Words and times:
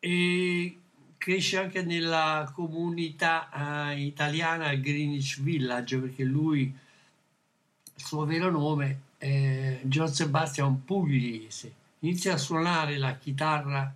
e 0.00 0.78
cresce 1.16 1.58
anche 1.58 1.82
nella 1.82 2.50
comunità 2.52 3.92
eh, 3.92 4.00
italiana 4.00 4.74
Greenwich 4.74 5.40
Village 5.40 5.98
perché 5.98 6.24
lui, 6.24 6.62
il 6.62 8.04
suo 8.04 8.24
vero 8.24 8.50
nome 8.50 9.02
è 9.18 9.78
John 9.84 10.12
Sebastian 10.12 10.84
Pugliese. 10.84 11.72
Inizia 12.00 12.34
a 12.34 12.38
suonare 12.38 12.98
la 12.98 13.16
chitarra 13.18 13.94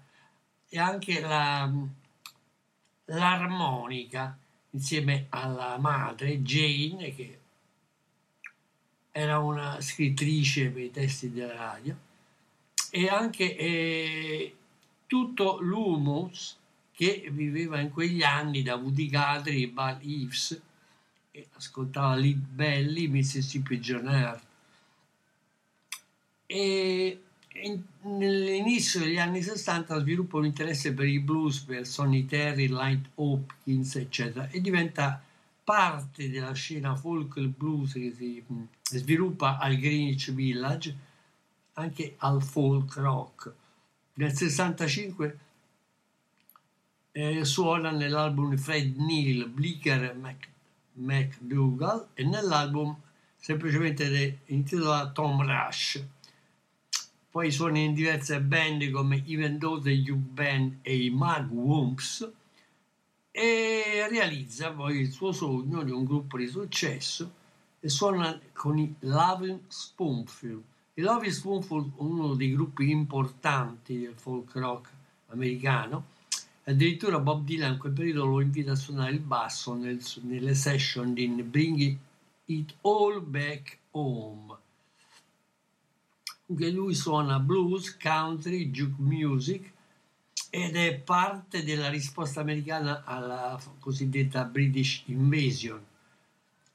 e 0.68 0.78
anche 0.78 1.20
la, 1.20 1.68
l'armonica 3.06 4.38
insieme 4.70 5.26
alla 5.30 5.78
madre 5.78 6.42
Jane 6.42 7.12
che 7.12 7.40
era 9.12 9.38
una 9.38 9.80
scrittrice 9.80 10.70
per 10.70 10.82
i 10.82 10.90
testi 10.90 11.30
della 11.30 11.54
radio. 11.54 11.96
E 12.90 13.08
anche 13.08 13.56
eh, 13.56 14.56
tutto 15.06 15.58
l'humus 15.60 16.56
che 16.92 17.28
viveva 17.30 17.78
in 17.80 17.90
quegli 17.90 18.22
anni 18.22 18.62
da 18.62 18.74
Woody 18.74 19.08
Guthrie 19.08 19.68
Bal 19.68 19.98
Eves 20.02 20.60
e 21.30 21.48
ascoltava 21.54 22.14
Lead 22.14 22.38
Belly, 22.38 23.06
Mississippi 23.06 23.80
Hurt 23.90 24.50
e 26.52 27.22
in- 27.62 27.82
nell'inizio 28.02 29.00
degli 29.00 29.18
anni 29.18 29.42
60 29.42 30.00
sviluppa 30.00 30.36
un 30.36 30.44
interesse 30.44 30.92
per 30.92 31.06
i 31.06 31.18
blues, 31.18 31.60
per 31.60 31.86
Sonny 31.86 32.26
Terry, 32.26 32.68
Light 32.68 33.08
Hopkins, 33.14 33.96
eccetera, 33.96 34.48
e 34.50 34.60
diventa 34.60 35.22
parte 35.64 36.28
della 36.28 36.52
scena 36.52 36.94
folk 36.94 37.40
blues 37.40 37.92
che 37.92 38.12
si 38.14 38.44
sviluppa 38.98 39.58
al 39.58 39.76
Greenwich 39.76 40.32
Village, 40.32 40.96
anche 41.74 42.14
al 42.18 42.42
folk 42.42 42.94
rock. 42.96 43.52
Nel 44.14 44.32
65 44.32 45.38
eh, 47.12 47.44
suona 47.44 47.90
nell'album 47.90 48.56
Fred 48.56 48.96
Neil, 48.96 49.48
Bleecker 49.48 50.14
Mac- 50.16 50.48
McDougall 50.94 52.08
e 52.14 52.24
nell'album 52.24 52.94
semplicemente 53.36 54.40
intitolato 54.46 55.12
Tom 55.12 55.42
Rush. 55.42 56.02
Poi 57.30 57.50
suona 57.50 57.78
in 57.78 57.94
diverse 57.94 58.40
band 58.40 58.90
come 58.90 59.22
Even 59.26 59.58
Though 59.58 59.82
the 59.82 59.90
You 59.90 60.16
Band 60.16 60.78
e 60.82 61.04
i 61.04 61.10
Magwumps 61.10 62.30
e 63.30 64.06
realizza 64.10 64.72
poi 64.72 65.00
il 65.00 65.10
suo 65.10 65.32
sogno 65.32 65.82
di 65.82 65.90
un 65.90 66.04
gruppo 66.04 66.36
di 66.36 66.46
successo 66.46 67.40
e 67.84 67.88
suona 67.88 68.40
con 68.52 68.78
i 68.78 68.94
Loving 69.00 69.58
Spoonful. 69.66 70.62
I 70.94 71.00
Loving 71.00 71.32
Spoonful 71.32 71.90
uno 71.96 72.34
dei 72.34 72.52
gruppi 72.52 72.90
importanti 72.90 73.98
del 73.98 74.14
folk 74.14 74.54
rock 74.54 74.88
americano 75.30 76.04
addirittura 76.64 77.18
Bob 77.18 77.44
Dylan 77.44 77.72
in 77.72 77.78
quel 77.78 77.92
periodo 77.92 78.24
lo 78.24 78.40
invita 78.40 78.72
a 78.72 78.76
suonare 78.76 79.10
il 79.10 79.18
basso 79.18 79.74
nel- 79.74 80.00
nelle 80.20 80.54
session 80.54 81.12
di 81.12 81.26
Bring 81.26 81.98
It 82.44 82.74
All 82.82 83.20
Back 83.28 83.78
Home 83.90 84.56
che 86.56 86.70
lui 86.70 86.94
suona 86.94 87.40
blues, 87.40 87.96
country, 87.96 88.70
juke 88.70 89.00
music 89.00 89.70
ed 90.50 90.76
è 90.76 90.94
parte 90.98 91.64
della 91.64 91.88
risposta 91.88 92.40
americana 92.40 93.02
alla 93.04 93.58
cosiddetta 93.78 94.44
British 94.44 95.02
Invasion. 95.06 95.82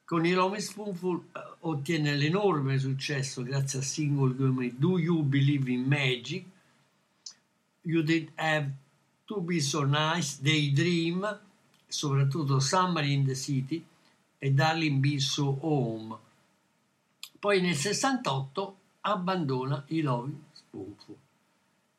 Con 0.07 0.25
i 0.25 0.31
Rolling 0.31 0.61
Spoonful 0.61 1.21
eh, 1.33 1.39
ottiene 1.59 2.15
l'enorme 2.15 2.79
successo 2.79 3.43
grazie 3.43 3.79
a 3.79 3.81
singoli 3.81 4.37
come 4.37 4.73
Do 4.77 4.97
You 4.97 5.21
Believe 5.21 5.69
in 5.69 5.83
Magic, 5.83 6.45
You 7.81 8.01
Didn't 8.03 8.31
Have 8.35 8.71
to 9.25 9.41
Be 9.41 9.59
So 9.59 9.83
Nice, 9.83 10.37
Daydream, 10.39 11.41
soprattutto 11.85 12.61
Summer 12.61 13.03
in 13.03 13.25
the 13.25 13.35
City 13.35 13.85
e 14.37 14.51
Darling 14.53 15.01
Be 15.01 15.19
So 15.19 15.57
Home. 15.59 16.15
Poi 17.37 17.59
nel 17.59 17.75
68 17.75 18.77
abbandona 19.01 19.83
i 19.87 19.99
Loving 19.99 20.39
Spoonful 20.53 21.15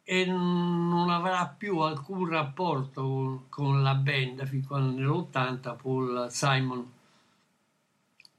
e 0.02 0.24
non 0.24 1.10
avrà 1.10 1.46
più 1.46 1.80
alcun 1.80 2.26
rapporto 2.26 3.44
con 3.50 3.82
la 3.82 3.94
band 3.94 4.46
fin 4.46 4.66
quando 4.66 4.98
nell'80 4.98 5.76
Paul 5.76 6.26
Simon 6.30 6.96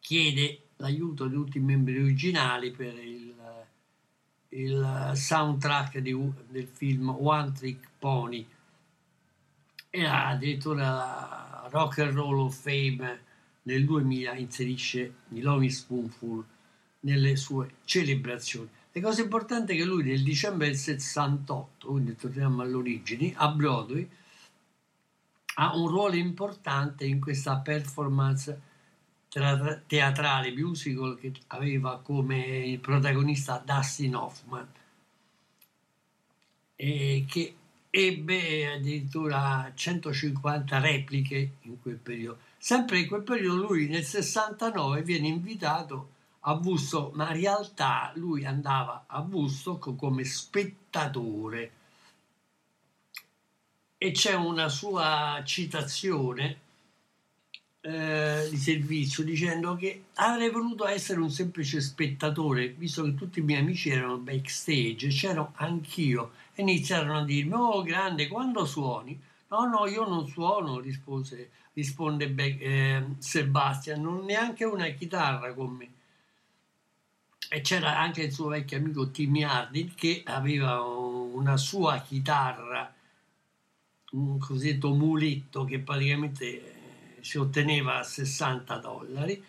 chiede 0.09 0.69
l'aiuto 0.77 1.27
di 1.27 1.35
tutti 1.35 1.57
i 1.59 1.61
membri 1.61 1.99
originali 1.99 2.71
per 2.71 2.97
il, 2.97 3.31
il 4.49 5.11
soundtrack 5.13 5.99
di, 5.99 6.17
del 6.47 6.65
film 6.65 7.09
One 7.09 7.51
Trick 7.51 7.89
Pony 7.99 8.43
e 9.91 10.05
addirittura 10.05 10.81
la 10.81 11.67
Rock 11.69 11.99
and 11.99 12.13
Roll 12.13 12.39
of 12.39 12.59
Fame 12.59 13.19
nel 13.61 13.85
2000 13.85 14.33
inserisce 14.33 15.13
i 15.29 15.41
Loving 15.41 15.69
Spoonful 15.69 16.43
nelle 17.01 17.35
sue 17.35 17.75
celebrazioni. 17.85 18.67
La 18.93 19.01
cosa 19.01 19.21
importante 19.21 19.73
è 19.73 19.75
che 19.75 19.85
lui 19.85 20.01
nel 20.03 20.23
dicembre 20.23 20.69
del 20.69 20.77
68, 20.77 21.87
quindi 21.87 22.15
torniamo 22.15 22.63
all'origine, 22.63 23.31
a 23.35 23.49
Broadway, 23.49 24.09
ha 25.57 25.75
un 25.75 25.87
ruolo 25.87 26.15
importante 26.15 27.05
in 27.05 27.19
questa 27.19 27.57
performance 27.57 28.68
teatrale 29.29 30.51
musical 30.51 31.17
che 31.19 31.31
aveva 31.47 31.99
come 31.99 32.79
protagonista 32.81 33.61
Dustin 33.63 34.15
Hoffman 34.15 34.67
e 36.75 37.25
che 37.27 37.55
ebbe 37.91 38.73
addirittura 38.73 39.71
150 39.73 40.79
repliche 40.79 41.51
in 41.61 41.81
quel 41.81 41.97
periodo. 41.97 42.39
Sempre 42.57 42.99
in 42.99 43.07
quel 43.07 43.23
periodo 43.23 43.67
lui 43.67 43.87
nel 43.87 44.03
69 44.03 45.03
viene 45.03 45.27
invitato 45.27 46.17
a 46.41 46.53
Woodstock, 46.53 47.15
ma 47.15 47.27
in 47.29 47.41
realtà 47.41 48.11
lui 48.15 48.45
andava 48.45 49.03
a 49.07 49.19
Woodstock 49.19 49.95
come 49.95 50.23
spettatore 50.23 51.71
e 53.97 54.11
c'è 54.11 54.33
una 54.33 54.69
sua 54.69 55.41
citazione 55.43 56.67
eh, 57.81 58.47
di 58.49 58.57
servizio 58.57 59.23
dicendo 59.23 59.75
che 59.75 60.05
avrei 60.15 60.49
voluto 60.49 60.85
essere 60.85 61.21
un 61.21 61.29
semplice 61.29 61.79
spettatore 61.79 62.69
visto 62.69 63.03
che 63.03 63.15
tutti 63.15 63.39
i 63.39 63.41
miei 63.41 63.61
amici 63.61 63.89
erano 63.89 64.17
backstage 64.17 65.07
c'ero 65.07 65.53
anch'io. 65.55 66.31
E 66.53 66.61
iniziarono 66.61 67.19
a 67.19 67.23
dirmi 67.23 67.53
oh 67.53 67.81
grande 67.83 68.27
quando 68.27 68.65
suoni? 68.65 69.19
No 69.47 69.65
no 69.65 69.87
io 69.87 70.05
non 70.07 70.27
suono 70.27 70.79
rispose, 70.79 71.51
risponde 71.73 72.29
Be- 72.29 72.57
eh, 72.59 73.03
Sebastian 73.17 74.01
non 74.01 74.25
neanche 74.25 74.65
una 74.65 74.87
chitarra 74.89 75.53
con 75.53 75.71
me. 75.71 75.89
E 77.51 77.61
c'era 77.61 77.97
anche 77.97 78.23
il 78.23 78.31
suo 78.31 78.49
vecchio 78.49 78.77
amico 78.77 79.09
Timmy 79.09 79.43
Hardin 79.43 79.95
che 79.95 80.21
aveva 80.25 80.81
una 80.81 81.57
sua 81.57 81.99
chitarra 82.01 82.93
un 84.11 84.37
cosiddetto 84.37 84.93
muletto 84.93 85.65
che 85.65 85.79
praticamente 85.79 86.78
si 87.21 87.37
otteneva 87.37 87.99
a 87.99 88.03
60 88.03 88.77
dollari 88.77 89.43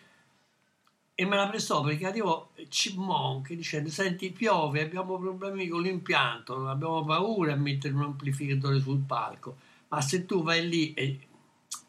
e 1.14 1.26
me 1.26 1.36
la 1.36 1.48
prestò 1.48 1.82
perché 1.82 2.06
arrivò 2.06 2.50
Chipmunk 2.68 3.52
dicendo 3.52 3.90
senti 3.90 4.30
piove 4.30 4.80
abbiamo 4.80 5.18
problemi 5.18 5.68
con 5.68 5.82
l'impianto 5.82 6.66
abbiamo 6.66 7.04
paura 7.04 7.52
a 7.52 7.56
mettere 7.56 7.92
un 7.92 8.02
amplificatore 8.02 8.80
sul 8.80 9.00
palco 9.00 9.58
ma 9.88 10.00
se 10.00 10.24
tu 10.24 10.42
vai 10.42 10.66
lì 10.66 10.94
e 10.94 11.18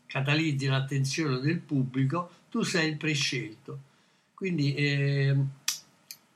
catalizzi 0.06 0.66
l'attenzione 0.66 1.40
del 1.40 1.60
pubblico 1.60 2.30
tu 2.50 2.62
sei 2.64 2.90
il 2.90 2.98
prescelto 2.98 3.80
quindi 4.34 4.74
eh, 4.74 5.38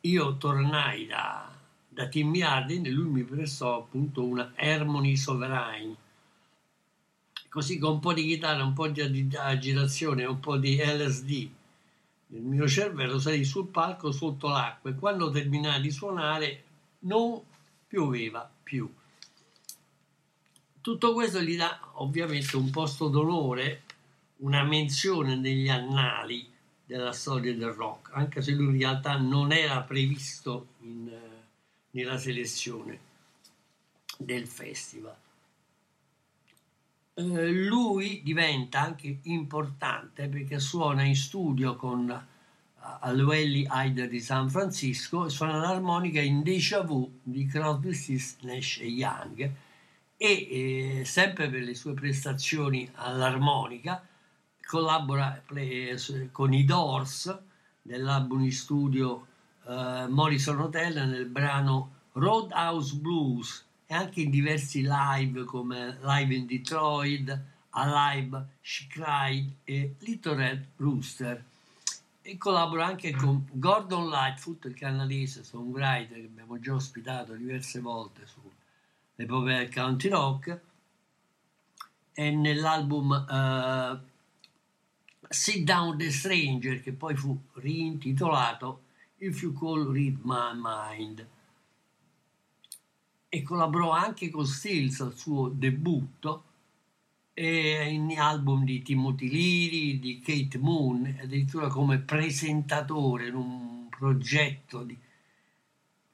io 0.01 0.37
tornai 0.37 1.07
da, 1.07 1.51
da 1.89 2.07
Timmy 2.07 2.43
Hardin 2.43 2.85
e 2.85 2.91
lui 2.91 3.09
mi 3.09 3.23
prestò 3.23 3.79
appunto 3.79 4.23
una 4.23 4.53
Harmony 4.55 5.17
Sovereign 5.17 5.93
così 7.55 7.77
con 7.77 7.93
un 7.93 7.99
po' 8.01 8.11
di 8.11 8.27
chitarra, 8.27 8.65
un 8.65 8.73
po' 8.73 8.89
di 8.89 8.99
agitazione, 9.33 10.25
un 10.25 10.41
po' 10.41 10.57
di 10.57 10.75
LSD 10.75 11.49
nel 12.27 12.41
mio 12.41 12.67
cervello 12.67 13.17
salì 13.17 13.45
sul 13.45 13.67
palco 13.67 14.11
sotto 14.11 14.49
l'acqua 14.49 14.89
e 14.89 14.95
quando 14.95 15.29
terminai 15.29 15.79
di 15.79 15.89
suonare 15.89 16.63
non 16.99 17.41
pioveva 17.87 18.49
più. 18.61 18.93
Tutto 20.81 21.13
questo 21.13 21.39
gli 21.41 21.55
dà 21.55 21.79
ovviamente 21.93 22.57
un 22.57 22.69
posto 22.71 23.07
d'onore, 23.07 23.83
una 24.39 24.63
menzione 24.63 25.37
negli 25.37 25.69
annali 25.69 26.45
della 26.85 27.13
storia 27.13 27.55
del 27.55 27.71
rock, 27.71 28.09
anche 28.11 28.41
se 28.41 28.51
lui 28.51 28.73
in 28.73 28.79
realtà 28.79 29.15
non 29.15 29.53
era 29.53 29.79
previsto 29.79 30.73
in, 30.81 31.09
nella 31.91 32.17
selezione 32.17 32.99
del 34.17 34.45
festival. 34.45 35.15
Eh, 37.17 37.49
lui 37.49 38.21
diventa 38.23 38.81
anche 38.81 39.19
importante 39.23 40.27
perché 40.27 40.59
suona 40.59 41.03
in 41.03 41.15
studio 41.15 41.77
con 41.77 42.09
uh, 42.09 42.87
Allwelly 42.99 43.65
Hyder 43.69 44.09
di 44.09 44.19
San 44.19 44.49
Francisco 44.49 45.25
e 45.25 45.29
suona 45.29 45.57
l'armonica 45.59 46.19
in 46.19 46.43
Deja 46.43 46.81
Vu 46.81 47.19
di 47.23 47.45
Crosby, 47.45 47.93
Stills, 47.93 48.37
Nash 48.41 48.79
e 48.81 48.87
Young. 48.87 49.51
E 50.17 50.99
eh, 50.99 51.05
sempre 51.05 51.49
per 51.49 51.61
le 51.61 51.73
sue 51.73 51.93
prestazioni 51.93 52.89
all'armonica 52.95 54.05
collabora 54.65 55.41
play, 55.45 55.95
con 56.33 56.53
i 56.53 56.65
Doors 56.65 57.33
nell'album 57.83 58.43
in 58.43 58.51
studio 58.51 59.27
uh, 59.63 60.07
Morrison 60.09 60.59
Hotel 60.59 61.07
nel 61.07 61.27
brano 61.27 61.91
Roadhouse 62.11 62.95
Blues 62.97 63.64
e 63.87 63.93
anche 63.93 64.21
in 64.21 64.31
diversi 64.31 64.83
live 64.83 65.43
come 65.43 65.97
Live 66.01 66.33
in 66.33 66.45
Detroit, 66.45 67.39
Alive, 67.71 68.47
She 68.61 68.87
Cried 68.87 69.57
e 69.63 69.95
Little 69.99 70.35
Red 70.35 70.67
Rooster. 70.77 71.43
E 72.21 72.37
collabora 72.37 72.87
anche 72.87 73.13
con 73.13 73.47
Gordon 73.51 74.09
Lightfoot, 74.09 74.65
il 74.65 74.73
canadese 74.73 75.43
songwriter 75.43 76.17
che 76.17 76.25
abbiamo 76.25 76.59
già 76.59 76.73
ospitato 76.73 77.35
diverse 77.35 77.79
volte 77.79 78.25
sull'epopea 78.25 79.59
del 79.59 79.73
country 79.73 80.09
rock, 80.09 80.59
e 82.13 82.31
nell'album 82.31 83.09
uh, 83.11 83.99
Sit 85.29 85.63
Down 85.63 85.97
the 85.97 86.09
Stranger, 86.09 86.81
che 86.81 86.93
poi 86.93 87.15
fu 87.15 87.37
riintitolato 87.53 88.81
If 89.17 89.41
You 89.43 89.53
Call 89.53 89.91
Read 89.91 90.19
My 90.23 90.53
Mind 90.55 91.27
e 93.35 93.43
collaborò 93.43 93.91
anche 93.91 94.29
con 94.29 94.45
Stills 94.45 95.01
al 95.01 95.13
suo 95.13 95.49
debutto 95.49 96.43
e 97.33 97.89
in 97.91 98.17
album 98.17 98.63
di 98.63 98.81
Timothy 98.81 99.29
Leary, 99.29 99.99
di 99.99 100.21
Kate 100.21 100.57
Moon, 100.57 101.17
addirittura 101.21 101.67
come 101.67 101.97
presentatore 101.97 103.27
in 103.27 103.35
un 103.35 103.87
progetto 103.89 104.83
di 104.83 104.97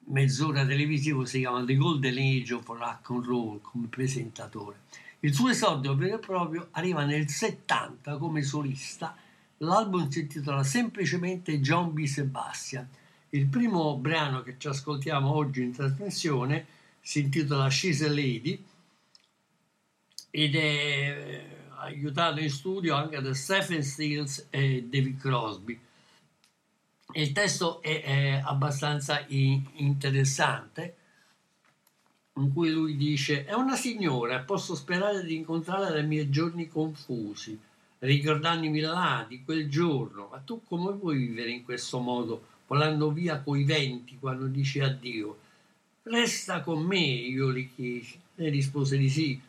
mezz'ora 0.05 0.65
televisivo 0.65 1.23
si 1.23 1.39
chiama 1.41 1.63
The 1.63 1.75
Golden 1.75 2.17
Age 2.17 2.55
of 2.55 2.67
Rock 2.67 3.11
and 3.11 3.23
Roll 3.23 3.61
come 3.61 3.85
presentatore. 3.85 4.79
Il 5.19 5.35
suo 5.35 5.49
esordio 5.49 5.93
vero 5.93 6.15
e 6.15 6.19
proprio 6.19 6.69
arriva 6.71 7.05
nel 7.05 7.29
70 7.29 8.17
come 8.17 8.41
solista. 8.41 9.15
L'album 9.57 10.09
si 10.09 10.21
intitola 10.21 10.63
semplicemente 10.63 11.59
John 11.59 11.93
B. 11.93 12.03
Sebastian. 12.05 12.87
Il 13.29 13.45
primo 13.45 13.95
brano 13.95 14.41
che 14.41 14.55
ci 14.57 14.67
ascoltiamo 14.67 15.31
oggi 15.31 15.61
in 15.61 15.71
trasmissione 15.71 16.79
si 17.01 17.19
intitola 17.19 17.69
She's 17.69 18.01
a 18.01 18.09
Lady 18.09 18.63
ed 20.29 20.55
è 20.55 20.59
eh, 20.59 21.45
aiutato 21.79 22.39
in 22.39 22.49
studio 22.49 22.95
anche 22.95 23.19
da 23.19 23.33
Stephen 23.33 23.83
Stills 23.83 24.47
e 24.49 24.83
David 24.83 25.19
Crosby. 25.19 25.79
Il 27.13 27.31
testo 27.33 27.81
è, 27.81 28.01
è 28.03 28.41
abbastanza 28.43 29.25
interessante, 29.27 30.95
in 32.35 32.53
cui 32.53 32.69
lui 32.69 32.95
dice: 32.95 33.43
È 33.43 33.53
una 33.53 33.75
signora, 33.75 34.39
posso 34.39 34.75
sperare 34.75 35.25
di 35.25 35.35
incontrarla 35.35 35.89
nei 35.89 36.07
miei 36.07 36.29
giorni 36.29 36.69
confusi, 36.69 37.59
ricordandomi 37.99 38.79
là 38.79 39.25
di 39.27 39.43
quel 39.43 39.69
giorno. 39.69 40.29
Ma 40.31 40.37
tu 40.39 40.61
come 40.63 40.93
puoi 40.93 41.17
vivere 41.17 41.49
in 41.49 41.65
questo 41.65 41.99
modo, 41.99 42.45
volando 42.67 43.11
via 43.11 43.41
coi 43.41 43.65
venti 43.65 44.17
quando 44.17 44.45
dici 44.45 44.79
addio? 44.79 45.40
Resta 46.03 46.61
con 46.61 46.81
me, 46.81 46.97
io 46.97 47.53
gli 47.53 47.69
chiesi. 47.75 48.19
Lei 48.35 48.49
rispose 48.49 48.97
di 48.97 49.07
sì. 49.07 49.39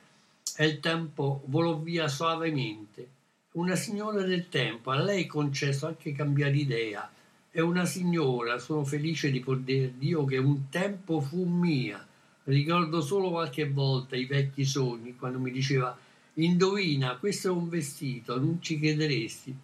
E 0.55 0.67
il 0.67 0.81
tempo 0.81 1.43
volò 1.47 1.79
via 1.79 2.09
soavemente. 2.09 3.09
Una 3.53 3.75
signora 3.75 4.23
del 4.23 4.51
tempo, 4.51 4.91
a 4.91 5.01
lei 5.01 5.27
concesso 5.27 5.87
anche 5.87 6.13
cambiare 6.13 6.55
idea. 6.55 7.11
È 7.51 7.61
una 7.61 7.87
signora, 7.87 8.59
sono 8.59 8.85
felice 8.85 9.31
di 9.31 9.41
poter 9.41 9.93
dire 9.93 10.25
che 10.27 10.37
un 10.37 10.69
tempo 10.69 11.23
fu 11.23 11.45
mia. 11.45 12.07
Ricordo 12.45 13.01
solo 13.01 13.31
qualche 13.31 13.71
volta 13.71 14.17
i 14.17 14.27
vecchi 14.27 14.67
sogni 14.67 15.17
quando 15.17 15.39
mi 15.39 15.51
diceva 15.51 15.97
Indovina, 16.35 17.17
questo 17.17 17.49
è 17.49 17.51
un 17.51 17.69
vestito, 17.69 18.39
non 18.39 18.61
ci 18.61 18.79
crederesti, 18.79 19.55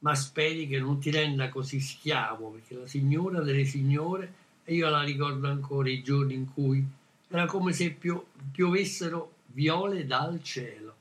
ma 0.00 0.14
speri 0.14 0.66
che 0.66 0.80
non 0.80 0.98
ti 0.98 1.10
renda 1.10 1.48
così 1.48 1.78
schiavo, 1.78 2.48
perché 2.50 2.74
la 2.74 2.86
signora 2.86 3.42
delle 3.42 3.64
signore 3.64 4.24
e 4.24 4.41
io 4.66 4.88
la 4.88 5.02
ricordo 5.02 5.48
ancora 5.48 5.88
i 5.88 6.02
giorni 6.02 6.34
in 6.34 6.52
cui 6.52 6.84
era 7.28 7.46
come 7.46 7.72
se 7.72 7.90
pio- 7.90 8.26
piovessero 8.52 9.32
viole 9.46 10.06
dal 10.06 10.42
cielo. 10.42 10.94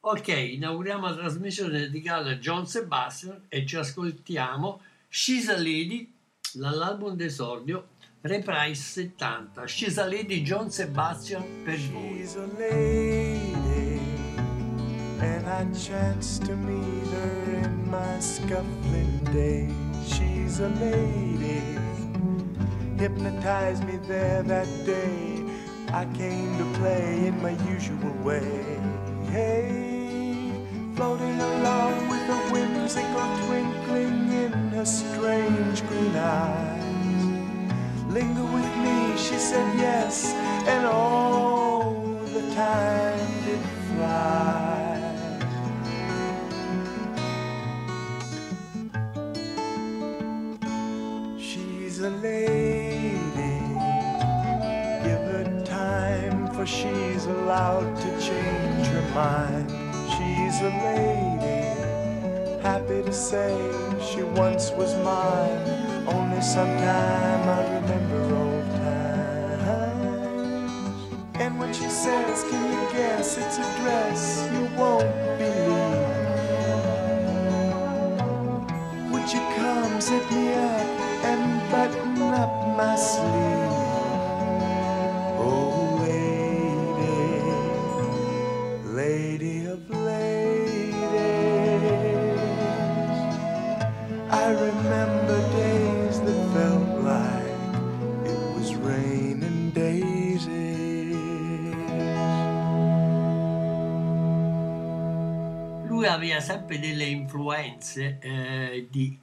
Ok, 0.00 0.28
inauguriamo 0.28 1.08
la 1.08 1.14
trasmissione 1.14 1.78
dedicata 1.78 2.30
a 2.30 2.36
John 2.36 2.66
Sebastian 2.66 3.42
e 3.48 3.66
ci 3.66 3.76
ascoltiamo 3.76 4.80
She's 5.08 5.48
a 5.48 5.56
Lady, 5.56 6.12
dall'album 6.52 7.16
d'esordio 7.16 7.88
Reprise 8.26 8.82
70. 8.82 9.66
She's 9.66 9.98
a 9.98 10.04
Lady 10.04 10.42
John 10.42 10.70
Sebastian 10.70 11.44
per 11.64 11.76
voi. 11.92 12.16
She's 12.18 12.34
a 12.34 12.46
lady, 12.58 14.00
and 15.20 15.46
I 15.46 15.64
chanced 15.72 16.44
to 16.46 16.56
meet 16.56 17.06
her 17.12 17.62
in 17.62 17.88
my 17.88 18.18
scuffling 18.18 19.20
days. 19.32 19.72
She's 20.12 20.58
a 20.58 20.68
lady, 20.80 21.75
hypnotized 22.98 23.84
me 23.84 23.96
there 24.08 24.42
that 24.42 24.68
day. 24.84 25.44
I 25.92 26.04
came 26.14 26.58
to 26.58 26.64
play 26.78 27.26
in 27.26 27.40
my 27.42 27.54
usual 27.70 28.12
way. 28.24 28.78
Hey, 29.30 30.52
floating 30.94 31.40
along 31.40 32.08
with 32.08 32.28
a 32.28 32.38
whimsical 32.52 33.28
twinkling 33.46 34.32
in 34.44 34.52
her 34.76 34.84
strange 34.84 35.86
green 35.88 36.16
eyes. 36.16 36.84
Linger 38.08 38.44
with 38.44 38.76
me, 38.84 39.16
she 39.16 39.38
said 39.38 39.78
yes, 39.78 40.32
and 40.66 40.86
all 40.86 41.94
the 42.34 42.42
time 42.54 43.44
did 43.44 43.60
fly. 43.88 44.84
She's 51.38 52.00
a 52.00 52.10
lady, 52.10 52.65
she's 56.66 57.26
allowed 57.26 57.96
to 57.96 58.20
change 58.20 58.86
her 58.88 59.08
mind. 59.14 59.70
She's 60.10 60.60
a 60.60 60.70
lady, 60.82 61.62
happy 62.62 63.02
to 63.02 63.12
say 63.12 63.56
she 64.02 64.22
once 64.22 64.70
was 64.72 64.94
mine. 64.96 65.60
Only 66.08 66.40
sometime 66.40 67.48
I 67.48 67.62
remember 67.74 68.34
old 68.34 68.66
times. 68.76 70.20
And 71.34 71.58
when 71.58 71.72
she 71.72 71.88
says, 71.88 72.42
Can 72.50 72.72
you 72.72 72.92
guess 72.92 73.38
it's 73.38 73.58
a 73.58 73.80
dress 73.80 74.48
you 74.52 74.68
won't 74.76 75.25
aveva 106.36 106.40
sempre 106.40 106.78
delle 106.78 107.04
influenze 107.04 108.18
eh, 108.20 108.86
di 108.90 109.18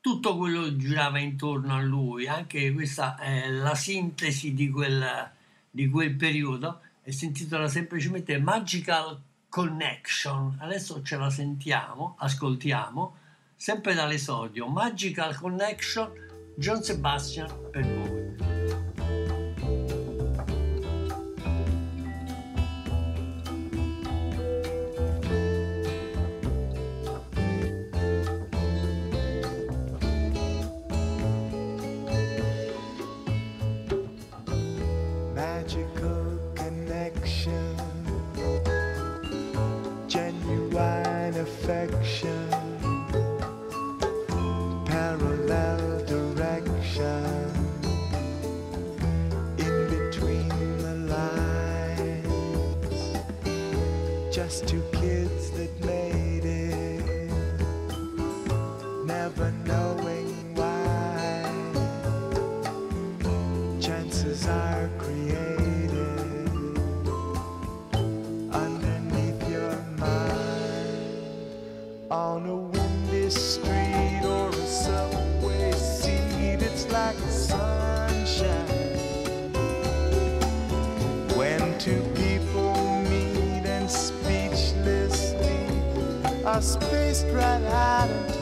tutto 0.00 0.36
quello 0.36 0.64
che 0.64 0.76
girava 0.76 1.18
intorno 1.18 1.74
a 1.74 1.80
lui, 1.80 2.26
anche 2.26 2.72
questa 2.72 3.16
è 3.16 3.48
la 3.48 3.74
sintesi 3.74 4.52
di 4.52 4.68
quel, 4.68 5.30
di 5.70 5.88
quel 5.88 6.14
periodo 6.14 6.80
e 7.02 7.12
si 7.12 7.24
intitola 7.26 7.68
semplicemente 7.68 8.38
Magical 8.38 9.18
Connection. 9.48 10.58
Adesso 10.60 11.02
ce 11.02 11.16
la 11.16 11.30
sentiamo, 11.30 12.16
ascoltiamo, 12.18 13.16
sempre 13.56 13.94
dall'esordio. 13.94 14.66
Magical 14.66 15.36
Connection, 15.36 16.12
John 16.56 16.82
Sebastian 16.82 17.48
per 17.70 17.86
voi. 17.86 18.13
On 72.10 72.46
a 72.46 72.56
windy 72.56 73.30
street 73.30 74.20
or 74.24 74.48
a 74.50 74.66
subway 74.66 75.72
seat. 75.72 76.62
It's 76.62 76.86
like 76.90 77.16
sunshine 77.30 78.68
when 81.36 81.78
two 81.78 82.02
people 82.14 83.02
meet 83.02 83.66
and 83.66 83.90
speechlessly 83.90 85.66
are 86.44 86.62
spaced 86.62 87.26
right 87.28 87.62
out 87.64 88.10
of 88.10 88.33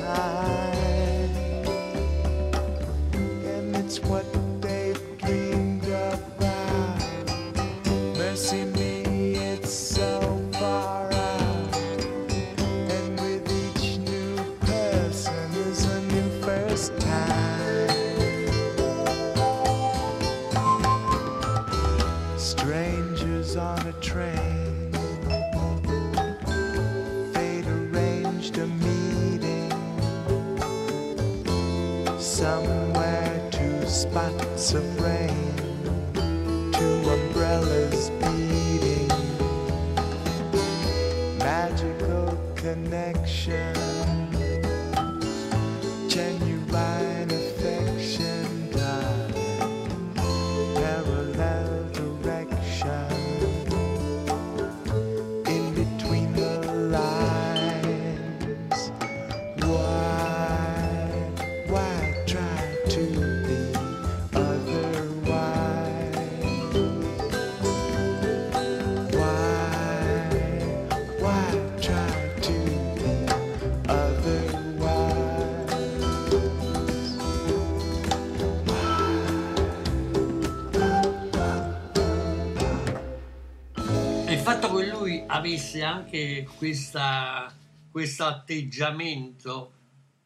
avesse 85.52 85.82
anche 85.82 86.48
questa, 86.56 87.52
questo 87.90 88.24
atteggiamento, 88.24 89.72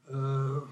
eh, 0.08 0.62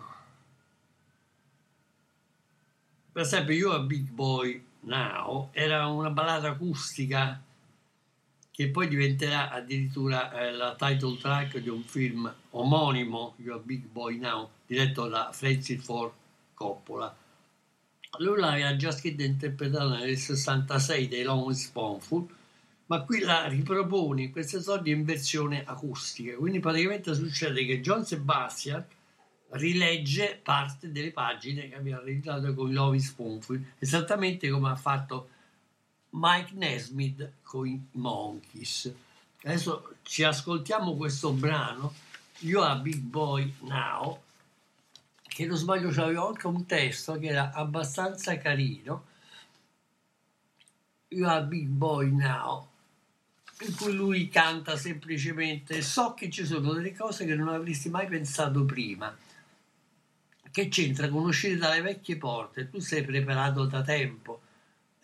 per 3.12 3.22
esempio 3.22 3.54
io 3.54 3.72
a 3.72 3.80
Big 3.80 4.08
Boy 4.08 4.64
Now 4.80 5.48
era 5.52 5.86
una 5.86 6.10
ballata 6.10 6.50
acustica 6.50 7.42
che 8.50 8.68
poi 8.68 8.86
diventerà 8.86 9.50
addirittura 9.50 10.30
eh, 10.32 10.52
la 10.52 10.76
title 10.76 11.18
track 11.18 11.58
di 11.58 11.68
un 11.68 11.82
film 11.82 12.32
omonimo, 12.50 13.34
You're 13.38 13.58
a 13.58 13.62
Big 13.62 13.82
Boy 13.86 14.18
Now, 14.18 14.48
diretto 14.66 15.08
da 15.08 15.30
Francis 15.32 15.82
Ford 15.82 16.12
Coppola. 16.54 17.12
Lui 18.18 18.38
l'aveva 18.38 18.76
già 18.76 18.92
scritto 18.92 19.22
e 19.22 19.26
interpretato 19.26 19.88
nel 19.88 20.16
66 20.16 21.08
dei 21.08 21.24
Long 21.24 21.50
Spoonful, 21.50 22.28
ma 22.86 23.02
qui 23.02 23.20
la 23.20 23.46
ripropone 23.46 24.24
in 24.24 24.32
queste 24.32 24.60
sorte 24.60 24.90
in 24.90 25.04
versione 25.04 25.64
acustica. 25.64 26.36
Quindi 26.36 26.60
praticamente 26.60 27.14
succede 27.14 27.64
che 27.64 27.80
John 27.80 28.04
Sebastian 28.04 28.84
rilegge 29.50 30.40
parte 30.42 30.90
delle 30.90 31.12
pagine 31.12 31.68
che 31.68 31.76
aveva 31.76 32.00
realizzato 32.00 32.52
con 32.54 32.70
i 32.70 32.72
Love 32.72 32.98
Spoonful, 32.98 33.62
esattamente 33.78 34.48
come 34.50 34.70
ha 34.70 34.76
fatto 34.76 35.28
Mike 36.10 36.52
Nesmith 36.54 37.32
con 37.42 37.66
i 37.66 37.82
Monkeys. 37.92 38.92
Adesso 39.42 39.96
ci 40.02 40.22
ascoltiamo 40.22 40.96
questo 40.96 41.32
brano, 41.32 41.92
You 42.40 42.62
Are 42.62 42.80
Big 42.80 42.98
Boy 42.98 43.52
Now, 43.60 44.20
che 45.22 45.46
non 45.46 45.56
sbaglio 45.56 45.90
c'aveva 45.90 46.26
anche 46.26 46.46
un 46.46 46.66
testo 46.66 47.18
che 47.18 47.28
era 47.28 47.52
abbastanza 47.52 48.36
carino, 48.38 49.04
You 51.08 51.28
Are 51.28 51.44
Big 51.44 51.66
Boy 51.66 52.10
Now, 52.10 52.68
in 53.60 53.74
cui 53.76 53.92
lui 53.92 54.28
canta 54.28 54.76
semplicemente 54.76 55.80
so 55.82 56.14
che 56.14 56.30
ci 56.30 56.44
sono 56.44 56.72
delle 56.72 56.94
cose 56.94 57.24
che 57.24 57.34
non 57.34 57.48
avresti 57.48 57.88
mai 57.88 58.06
pensato 58.06 58.64
prima. 58.64 59.16
Che 60.50 60.68
c'entra 60.68 61.08
con 61.08 61.24
uscire 61.24 61.56
dalle 61.56 61.80
vecchie 61.80 62.16
porte? 62.16 62.68
Tu 62.68 62.78
sei 62.78 63.04
preparato 63.04 63.64
da 63.64 63.82
tempo 63.82 64.40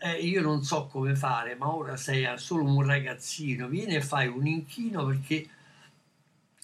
eh, 0.02 0.14
io 0.14 0.40
non 0.40 0.62
so 0.64 0.87
come 0.87 1.14
fare, 1.14 1.54
ma 1.57 1.75
ora 1.75 1.97
sei 1.97 2.26
solo 2.38 2.64
un 2.64 2.85
ragazzino, 2.85 3.69
vieni 3.69 3.97
e 3.97 4.00
fai 4.00 4.28
un 4.28 4.47
inchino 4.47 5.04
perché 5.04 5.47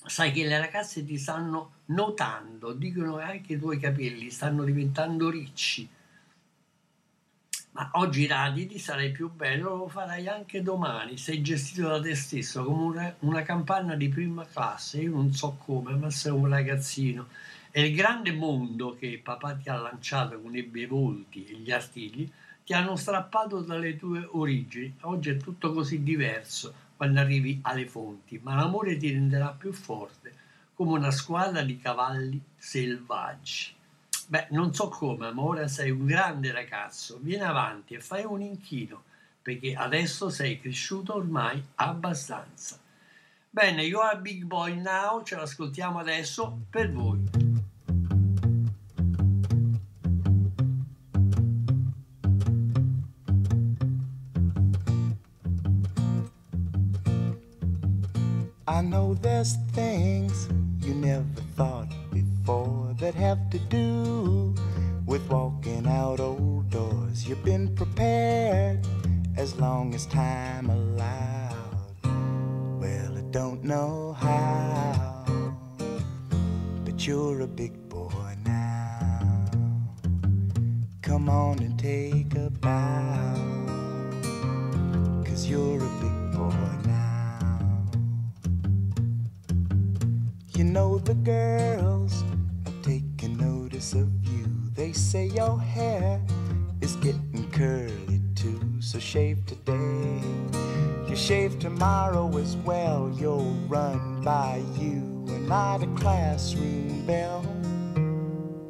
sai 0.06 0.32
che 0.32 0.46
le 0.46 0.58
ragazze 0.58 1.04
ti 1.04 1.18
stanno 1.18 1.72
notando, 1.86 2.72
dicono 2.72 3.18
anche 3.18 3.54
i 3.54 3.58
tuoi 3.58 3.78
capelli 3.78 4.30
stanno 4.30 4.64
diventando 4.64 5.28
ricci. 5.28 5.86
Ma 7.76 7.90
oggi 7.92 8.26
raditi, 8.26 8.78
sarai 8.78 9.10
più 9.10 9.30
bello, 9.30 9.76
lo 9.76 9.88
farai 9.88 10.26
anche 10.28 10.62
domani, 10.62 11.18
sei 11.18 11.42
gestito 11.42 11.88
da 11.88 12.00
te 12.00 12.14
stesso 12.14 12.64
come 12.64 12.82
una, 12.82 13.14
una 13.18 13.42
campana 13.42 13.94
di 13.96 14.08
prima 14.08 14.46
classe, 14.46 15.02
io 15.02 15.10
non 15.10 15.34
so 15.34 15.58
come, 15.62 15.94
ma 15.94 16.08
sei 16.08 16.32
un 16.32 16.48
ragazzino. 16.48 17.26
E 17.70 17.84
il 17.84 17.94
grande 17.94 18.32
mondo 18.32 18.96
che 18.98 19.20
papà 19.22 19.56
ti 19.56 19.68
ha 19.68 19.76
lanciato 19.76 20.40
con 20.40 20.56
i 20.56 20.62
bei 20.62 20.86
volti 20.86 21.44
e 21.44 21.56
gli 21.56 21.70
artigli, 21.70 22.26
ti 22.64 22.72
hanno 22.72 22.96
strappato 22.96 23.60
dalle 23.60 23.98
tue 23.98 24.26
origini. 24.26 24.96
Oggi 25.02 25.28
è 25.28 25.36
tutto 25.36 25.74
così 25.74 26.02
diverso 26.02 26.72
quando 26.96 27.20
arrivi 27.20 27.58
alle 27.60 27.86
fonti, 27.86 28.40
ma 28.42 28.54
l'amore 28.54 28.96
ti 28.96 29.12
renderà 29.12 29.48
più 29.48 29.74
forte 29.74 30.32
come 30.72 30.92
una 30.92 31.10
squadra 31.10 31.60
di 31.60 31.78
cavalli 31.78 32.40
selvaggi. 32.56 33.75
Beh, 34.28 34.48
non 34.50 34.74
so 34.74 34.88
come, 34.88 35.32
ma 35.32 35.42
ora 35.42 35.68
sei 35.68 35.92
un 35.92 36.04
grande 36.04 36.50
ragazzo, 36.50 37.20
vieni 37.22 37.44
avanti 37.44 37.94
e 37.94 38.00
fai 38.00 38.24
un 38.24 38.42
inchino, 38.42 39.04
perché 39.40 39.74
adesso 39.74 40.30
sei 40.30 40.60
cresciuto 40.60 41.14
ormai 41.14 41.62
abbastanza. 41.76 42.76
Bene, 43.48 43.84
You 43.84 44.00
Are 44.00 44.18
Big 44.18 44.42
Boy 44.42 44.80
Now, 44.80 45.22
ce 45.22 45.36
l'ascoltiamo 45.36 46.00
adesso 46.00 46.58
per 46.68 46.90
voi. 46.90 47.22
I 58.66 58.82
know 58.82 59.14
there's 59.14 59.56
things 59.72 60.48
you 60.80 60.94
never 60.94 61.24
thought 61.54 62.05
before 62.46 62.94
that 63.00 63.12
have 63.12 63.50
to 63.50 63.58
do 63.58 64.54
with 65.04 65.28
walking 65.28 65.84
out 65.84 66.20
old 66.20 66.70
doors. 66.70 67.26
You've 67.28 67.44
been 67.44 67.74
prepared 67.74 68.86
as 69.36 69.58
long 69.58 69.92
as 69.96 70.06
time 70.06 70.70
allowed. 70.70 71.56
Well, 72.80 73.18
I 73.18 73.22
don't 73.32 73.64
know 73.64 74.12
how, 74.12 75.24
but 76.84 77.04
you're 77.04 77.40
a 77.40 77.48
big 77.48 77.88
boy 77.88 78.36
now. 78.44 79.44
Come 81.02 81.28
on 81.28 81.58
and 81.58 81.76
take 81.76 82.32
a 82.36 82.48
bow, 82.48 83.34
cause 85.24 85.48
you're 85.50 85.82
a 85.82 85.92
big 86.00 86.18
boy 86.38 86.68
now. 86.84 87.82
You 90.54 90.62
know 90.62 91.00
the 91.00 91.14
girls 91.14 92.25
of 93.94 94.08
you. 94.26 94.46
They 94.74 94.92
say 94.92 95.26
your 95.26 95.60
hair 95.60 96.20
is 96.80 96.96
getting 96.96 97.48
curly 97.52 98.20
too. 98.34 98.60
So 98.80 98.98
shave 98.98 99.44
today. 99.46 100.20
You 101.08 101.14
shave 101.14 101.58
tomorrow 101.58 102.36
as 102.38 102.56
well. 102.56 103.12
You'll 103.16 103.52
run 103.68 104.22
by 104.22 104.62
you 104.78 105.24
and 105.28 105.48
not 105.48 105.82
a 105.82 105.86
classroom 105.94 107.06
bell. 107.06 107.44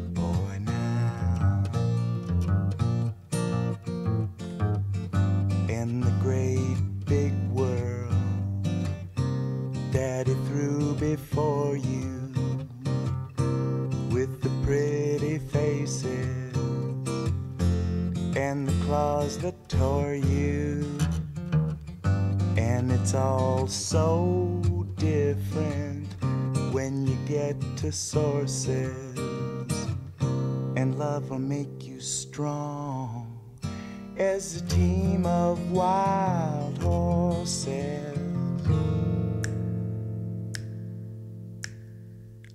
to 27.85 27.91
sources, 27.91 29.71
and 30.75 30.97
love 30.97 31.29
will 31.29 31.37
make 31.37 31.85
you 31.85 31.99
strong 31.99 33.39
as 34.17 34.55
a 34.55 34.65
team 34.65 35.23
of 35.27 35.71
wild 35.71 36.75
horses. 36.79 38.17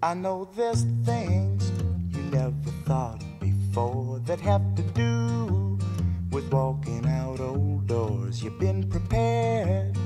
I 0.02 0.14
know 0.14 0.48
there's 0.56 0.84
things 1.04 1.70
you 2.12 2.22
never 2.32 2.70
thought 2.84 3.22
before 3.38 4.18
that 4.26 4.40
have 4.40 4.74
to 4.74 4.82
do 4.82 5.78
with 6.32 6.50
walking 6.50 7.06
out 7.06 7.38
old 7.38 7.86
doors. 7.86 8.42
You've 8.42 8.58
been 8.58 8.90
prepared 8.90 9.96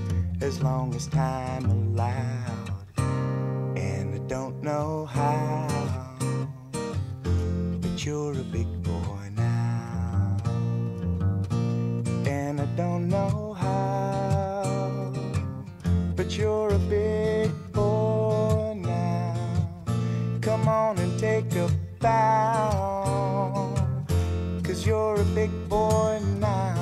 as 0.42 0.62
long 0.62 0.94
as 0.94 1.06
time 1.06 1.70
I 1.98 2.73
don't 4.28 4.62
know 4.62 5.06
how, 5.06 5.68
but 7.80 8.04
you're 8.04 8.32
a 8.32 8.44
big 8.44 8.66
boy 8.82 9.30
now, 9.36 10.36
and 12.26 12.60
I 12.60 12.66
don't 12.76 13.08
know 13.08 13.52
how, 13.52 15.12
but 16.16 16.38
you're 16.38 16.70
a 16.70 16.78
big 16.78 17.50
boy 17.72 18.74
now. 18.76 19.68
come 20.40 20.68
on 20.68 20.98
and 20.98 21.18
take 21.18 21.54
a 21.56 21.68
bow. 22.00 23.74
Cause 24.62 24.86
you're 24.86 25.20
a 25.20 25.24
big 25.34 25.50
boy 25.68 26.20
now. 26.38 26.73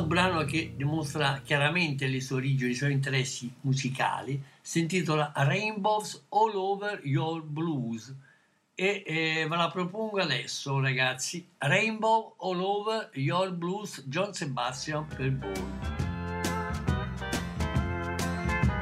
Altro 0.00 0.14
brano 0.14 0.44
che 0.46 0.72
dimostra 0.76 1.42
chiaramente 1.44 2.06
le 2.06 2.22
sue 2.22 2.36
origini, 2.36 2.70
i 2.70 2.74
suoi 2.74 2.92
interessi 2.92 3.52
musicali, 3.60 4.42
si 4.62 4.78
intitola 4.80 5.30
Rainbows 5.34 6.24
All 6.30 6.56
Over 6.56 7.00
Your 7.04 7.42
Blues. 7.42 8.14
E 8.74 9.02
eh, 9.04 9.46
ve 9.46 9.56
la 9.56 9.68
propongo 9.70 10.18
adesso 10.18 10.80
ragazzi. 10.80 11.46
Rainbow 11.58 12.34
All 12.38 12.62
Over 12.62 13.10
Your 13.12 13.52
Blues 13.52 14.02
John 14.06 14.32
Sebastian 14.32 15.06
per 15.06 15.36
voi 15.36 15.52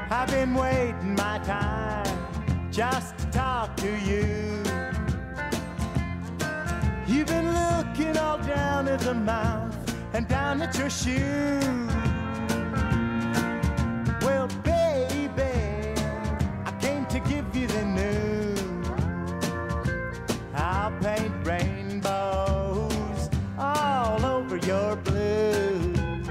I've 0.09 0.31
been 0.31 0.53
waiting 0.53 1.15
my 1.15 1.37
time 1.43 2.71
just 2.71 3.17
to 3.17 3.25
talk 3.25 3.75
to 3.75 3.89
you. 4.07 4.63
You've 7.07 7.27
been 7.27 7.51
looking 7.51 8.17
all 8.17 8.37
down 8.37 8.87
at 8.87 9.01
the 9.01 9.13
mouth 9.13 9.68
and 10.13 10.27
down 10.27 10.61
at 10.61 10.77
your 10.77 10.89
shoes. 10.89 11.63
Well, 14.21 14.47
baby, 14.63 15.31
I 16.65 16.71
came 16.79 17.05
to 17.07 17.19
give 17.19 17.55
you 17.55 17.67
the 17.67 17.85
news. 17.85 18.59
I'll 20.55 20.91
paint 20.99 21.31
rainbows 21.45 23.29
all 23.57 24.25
over 24.25 24.57
your 24.57 24.95
blues. 24.97 26.27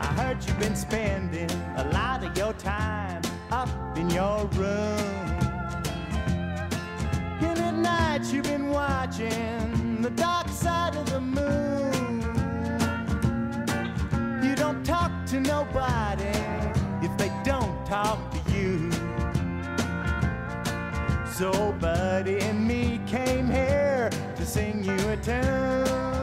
I 0.00 0.06
heard 0.16 0.44
you've 0.44 0.58
been 0.58 0.76
spending 0.76 1.50
a 1.76 1.88
lot 1.92 2.24
of 2.24 2.36
your 2.36 2.52
time 2.54 3.22
up 3.50 3.68
in 3.96 4.08
your 4.10 4.46
room. 4.54 4.98
And 7.40 7.58
at 7.58 7.74
night 7.74 8.32
you've 8.32 8.44
been 8.44 8.68
watching 8.68 9.65
to 15.36 15.48
nobody 15.48 16.38
if 17.02 17.16
they 17.18 17.30
don't 17.44 17.84
talk 17.86 18.18
to 18.30 18.52
you. 18.52 18.90
So, 21.30 21.72
Buddy 21.78 22.38
and 22.40 22.66
me 22.66 23.00
came 23.06 23.50
here 23.50 24.08
to 24.36 24.46
sing 24.46 24.82
you 24.82 24.96
a 25.10 25.16
tune. 25.16 26.15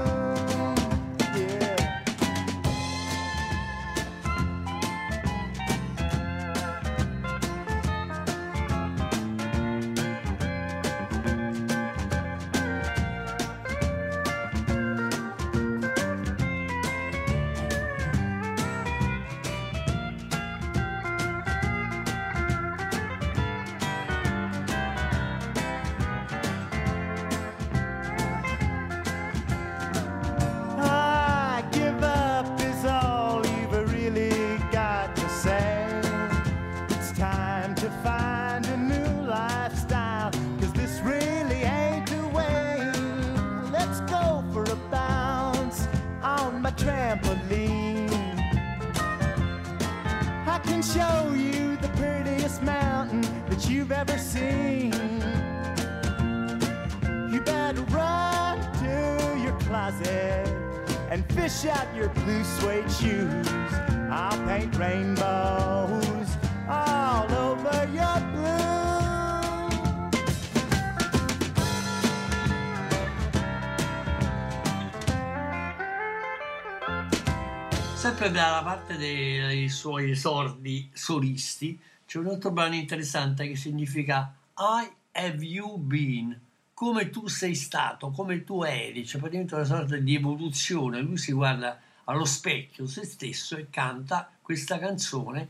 Sempre 78.23 78.39
dalla 78.39 78.63
parte 78.63 78.95
dei, 78.95 79.67
suoi 79.67 80.11
esordi 80.11 80.89
solisti 80.93 81.77
c'è 82.05 82.19
un 82.19 82.27
altro 82.27 82.51
brano 82.51 82.75
interessante 82.75 83.45
che 83.45 83.57
significa 83.57 84.33
I 84.55 84.89
have 85.11 85.43
you 85.43 85.75
been, 85.77 86.39
come 86.73 87.09
tu 87.09 87.27
sei 87.27 87.53
stato, 87.53 88.11
come 88.11 88.45
tu 88.45 88.63
eri, 88.63 89.03
c'è 89.03 89.17
praticamente 89.17 89.55
una 89.55 89.65
sorta 89.65 89.97
di 89.97 90.15
evoluzione, 90.15 91.01
lui 91.01 91.17
si 91.17 91.33
guarda 91.33 91.77
allo 92.05 92.23
specchio 92.23 92.87
se 92.87 93.03
stesso 93.03 93.57
e 93.57 93.69
canta 93.69 94.31
questa 94.41 94.79
canzone. 94.79 95.49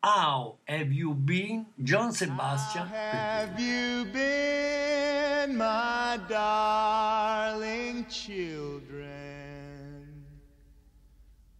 How 0.00 0.58
have 0.66 0.92
you 0.92 1.14
been, 1.14 1.68
John 1.74 2.12
Sebastian. 2.12 2.86
Have 2.86 3.58
you 3.58 4.04
been, 4.12 5.56
my 5.56 6.20
darling 6.28 8.04
children? 8.08 8.77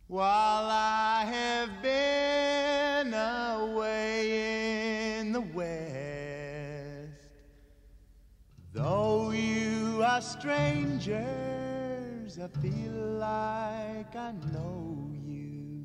While 0.09 0.71
I 0.71 1.25
have 1.27 1.83
been 1.83 3.13
away 3.13 5.21
in 5.21 5.33
the 5.33 5.43
West, 5.43 7.29
though 8.73 9.31
you 9.33 10.03
are 10.03 10.23
strangers, 10.23 11.19
I 12.39 12.49
feel 12.63 12.93
like 13.19 14.17
I 14.17 14.33
know 14.51 15.11
you. 15.27 15.85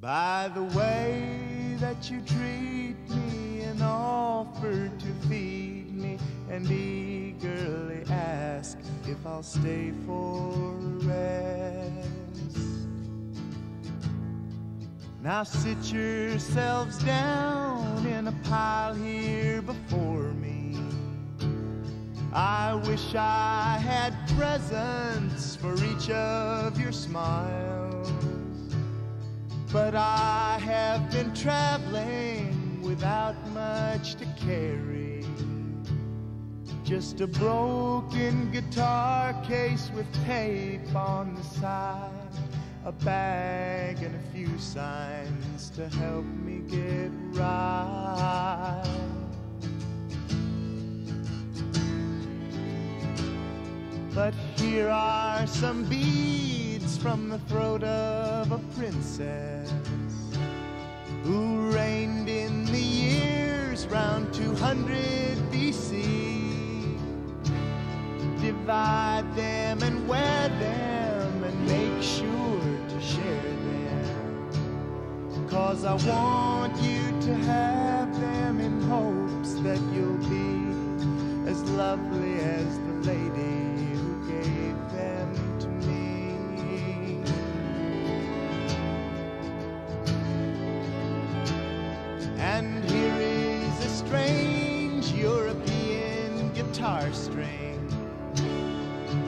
By 0.00 0.50
the 0.54 0.62
way 0.62 1.76
that 1.80 2.10
you 2.10 2.22
treat 2.22 2.96
me 3.10 3.60
and 3.60 3.82
offer 3.82 4.88
to 4.88 5.28
feed 5.28 5.75
and 6.50 6.70
eagerly 6.70 8.04
ask 8.10 8.78
if 9.06 9.26
I'll 9.26 9.42
stay 9.42 9.92
for 10.06 10.52
rest. 11.02 12.08
Now 15.22 15.42
sit 15.42 15.92
yourselves 15.92 17.02
down 17.02 18.06
in 18.06 18.28
a 18.28 18.34
pile 18.44 18.94
here 18.94 19.60
before 19.60 20.32
me. 20.34 20.78
I 22.32 22.74
wish 22.86 23.14
I 23.16 23.78
had 23.82 24.12
presents 24.38 25.56
for 25.56 25.74
each 25.84 26.10
of 26.10 26.78
your 26.78 26.92
smiles. 26.92 28.12
But 29.72 29.94
I 29.96 30.60
have 30.62 31.10
been 31.10 31.34
traveling 31.34 32.82
without 32.82 33.34
much 33.48 34.14
to 34.16 34.26
carry. 34.38 35.05
Just 36.86 37.20
a 37.20 37.26
broken 37.26 38.52
guitar 38.52 39.34
case 39.42 39.90
with 39.96 40.06
tape 40.24 40.94
on 40.94 41.34
the 41.34 41.42
side, 41.42 42.12
a 42.84 42.92
bag 42.92 44.04
and 44.04 44.14
a 44.14 44.32
few 44.32 44.56
signs 44.56 45.68
to 45.70 45.88
help 45.88 46.24
me 46.24 46.60
get 46.70 47.10
right. 47.32 48.84
But 54.14 54.32
here 54.54 54.88
are 54.88 55.44
some 55.48 55.88
beads 55.88 56.96
from 56.96 57.28
the 57.28 57.40
throat 57.50 57.82
of 57.82 58.52
a 58.52 58.58
princess 58.76 59.72
who 61.24 61.68
reigned 61.72 62.28
in 62.28 62.64
the 62.66 62.78
years 62.78 63.88
round 63.88 64.32
200 64.32 64.96
BC. 65.50 66.35
Divide 68.46 69.26
them 69.34 69.82
and 69.82 70.06
wear 70.06 70.48
them 70.60 71.42
and 71.42 71.66
make 71.66 72.00
sure 72.00 72.60
to 72.88 73.00
share 73.00 73.42
them. 73.42 74.48
Cause 75.50 75.84
I 75.84 75.94
want 75.94 76.80
you 76.80 77.02
to 77.22 77.34
have 77.34 78.20
them 78.20 78.60
in 78.60 78.80
hopes 78.82 79.54
that 79.64 79.80
you'll 79.92 80.22
be 80.30 81.50
as 81.50 81.60
lovely 81.70 82.34
as 82.38 82.78
the 82.78 83.12
lady 83.12 83.55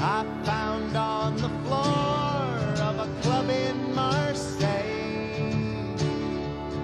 I 0.00 0.24
found 0.44 0.96
on 0.96 1.34
the 1.34 1.48
floor 1.66 2.54
of 2.87 2.98
a 3.00 3.20
club 3.20 3.50
in 3.50 3.94
Marseille. 3.96 4.84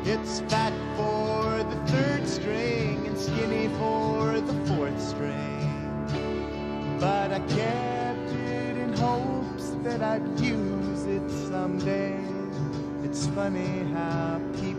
It's 0.04 0.40
fat 0.40 0.72
for 0.96 1.62
the 1.62 1.76
third 1.92 2.26
string 2.26 3.06
and 3.06 3.16
skinny 3.16 3.68
for 3.78 4.40
the 4.40 4.52
fourth 4.66 5.00
string. 5.00 5.96
But 6.98 7.30
I 7.32 7.38
kept 7.38 8.32
it 8.32 8.78
in 8.78 8.92
hopes 8.94 9.76
that 9.84 10.02
I'd 10.02 10.40
use 10.40 11.04
it 11.04 11.30
someday. 11.48 12.18
It's 13.04 13.28
funny 13.28 13.84
how 13.92 14.40
people 14.60 14.73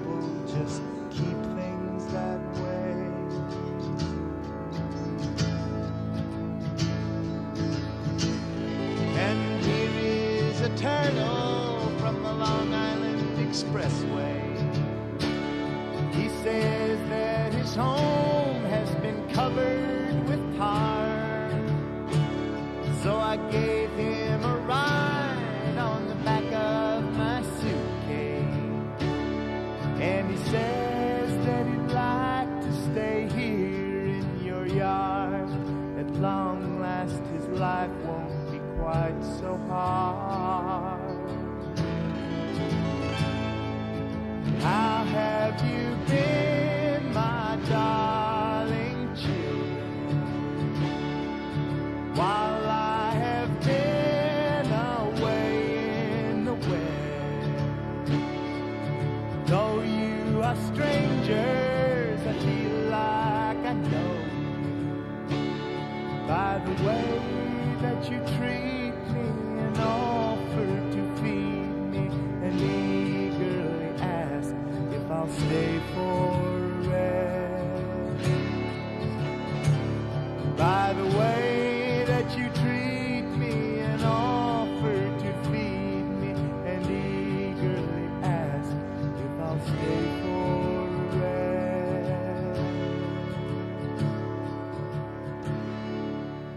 By 80.85 80.93
the 80.93 81.17
way 81.17 82.03
that 82.05 82.37
you 82.37 82.47
treat 82.61 83.25
me 83.39 83.79
and 83.79 84.03
offer 84.03 84.93
to 85.17 85.33
feed 85.49 86.05
me 86.21 86.29
and 86.63 86.85
eagerly 86.85 88.07
ask 88.21 88.69
if 89.17 89.39
I'll 89.41 89.59
stay 89.65 90.05
for 90.21 91.17
rest. 91.17 92.61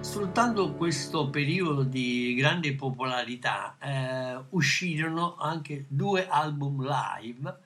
Sfruttando 0.01 0.75
questo 0.75 1.31
periodo 1.31 1.85
di 1.85 2.35
grande 2.37 2.75
popolarità, 2.75 3.79
eh, 3.81 4.45
uscirono 4.51 5.37
anche 5.37 5.87
due 5.88 6.29
album 6.29 6.87
live, 6.87 7.61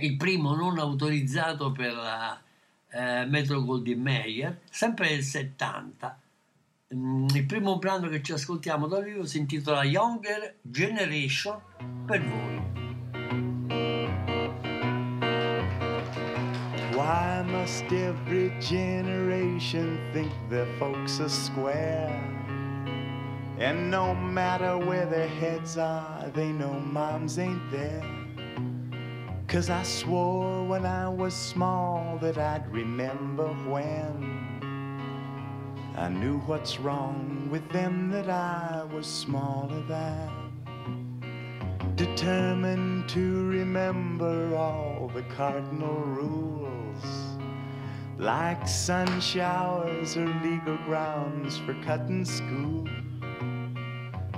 il 0.00 0.16
primo 0.16 0.52
non 0.56 0.80
autorizzato 0.80 1.70
per 1.70 1.94
la 1.94 2.36
eh, 2.90 3.24
Metro 3.26 3.62
Goldwyn 3.62 4.00
Mayer, 4.00 4.60
sempre 4.70 5.08
del 5.08 5.22
70. 5.22 6.18
Mm, 6.94 7.28
Il 7.34 7.46
primo 7.46 7.78
brano 7.78 8.08
che 8.08 8.22
ci 8.22 8.32
ascoltiamo 8.32 8.86
da 8.86 9.00
vivo 9.00 9.24
si 9.24 9.38
intitola 9.38 9.84
Younger 9.84 10.56
Generation 10.62 11.58
per 12.06 12.20
voi. 12.22 12.58
Why 16.94 17.42
must 17.44 17.90
every 17.92 18.52
generation 18.58 19.98
think 20.12 20.30
their 20.48 20.66
folks 20.78 21.20
are 21.20 21.28
square? 21.30 22.10
And 23.58 23.90
no 23.90 24.14
matter 24.14 24.76
where 24.78 25.06
their 25.06 25.28
heads 25.28 25.76
are, 25.76 26.30
they 26.32 26.50
know 26.50 26.72
moms 26.80 27.38
ain't 27.38 27.70
there. 27.70 28.19
Cause 29.50 29.68
I 29.68 29.82
swore 29.82 30.64
when 30.64 30.86
I 30.86 31.08
was 31.08 31.34
small 31.34 32.16
that 32.18 32.38
I'd 32.38 32.70
remember 32.70 33.48
when. 33.68 34.62
I 35.96 36.08
knew 36.08 36.38
what's 36.46 36.78
wrong 36.78 37.48
with 37.50 37.68
them 37.70 38.12
that 38.12 38.30
I 38.30 38.84
was 38.94 39.08
smaller 39.08 39.82
than. 39.88 40.30
Determined 41.96 43.08
to 43.08 43.48
remember 43.48 44.54
all 44.54 45.10
the 45.12 45.22
cardinal 45.34 45.98
rules, 45.98 47.04
like 48.18 48.68
sun 48.68 49.20
showers 49.20 50.16
or 50.16 50.28
legal 50.44 50.76
grounds 50.86 51.58
for 51.58 51.74
cutting 51.82 52.24
school. 52.24 52.86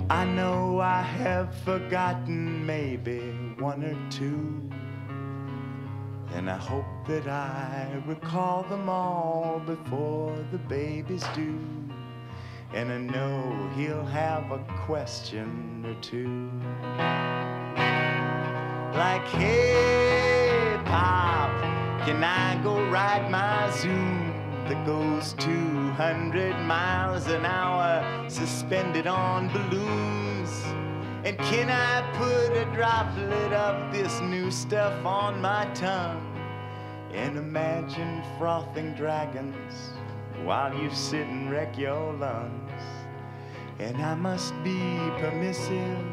I 0.09 0.25
know 0.25 0.79
I 0.79 1.03
have 1.03 1.55
forgotten 1.57 2.65
maybe 2.65 3.19
one 3.59 3.83
or 3.83 4.09
two, 4.09 4.72
and 6.33 6.49
I 6.49 6.57
hope 6.57 6.85
that 7.07 7.27
I 7.27 8.01
recall 8.07 8.63
them 8.63 8.89
all 8.89 9.61
before 9.65 10.35
the 10.51 10.57
babies 10.57 11.23
do. 11.35 11.59
And 12.73 12.91
I 12.91 12.97
know 12.97 13.69
he'll 13.75 14.05
have 14.05 14.51
a 14.51 14.57
question 14.85 15.85
or 15.85 15.93
two 16.01 16.49
like, 18.95 19.25
hey, 19.27 20.79
Pop, 20.85 21.51
can 22.05 22.23
I 22.23 22.61
go 22.63 22.83
ride 22.89 23.29
my 23.29 23.69
Zoom 23.71 24.33
that 24.67 24.85
goes 24.85 25.33
200 25.33 26.57
miles 26.65 27.27
an 27.27 27.45
hour 27.45 28.29
suspended 28.29 29.07
on 29.07 29.49
balloons? 29.49 30.72
And 31.25 31.37
can 31.37 31.69
I 31.69 32.01
put 32.17 32.51
a 32.51 32.65
droplet 32.75 33.53
of 33.53 33.93
this 33.93 34.19
new 34.19 34.51
stuff 34.51 35.05
on 35.05 35.39
my 35.41 35.63
tongue 35.73 36.37
and 37.13 37.37
imagine 37.37 38.21
frothing 38.37 38.93
dragons 38.93 39.93
while 40.43 40.77
you 40.77 40.89
sit 40.89 41.25
and 41.25 41.49
wreck 41.49 41.77
your 41.77 42.11
lungs? 42.11 42.81
And 43.79 43.95
I 44.01 44.15
must 44.15 44.53
be 44.65 44.97
permissive 45.19 46.05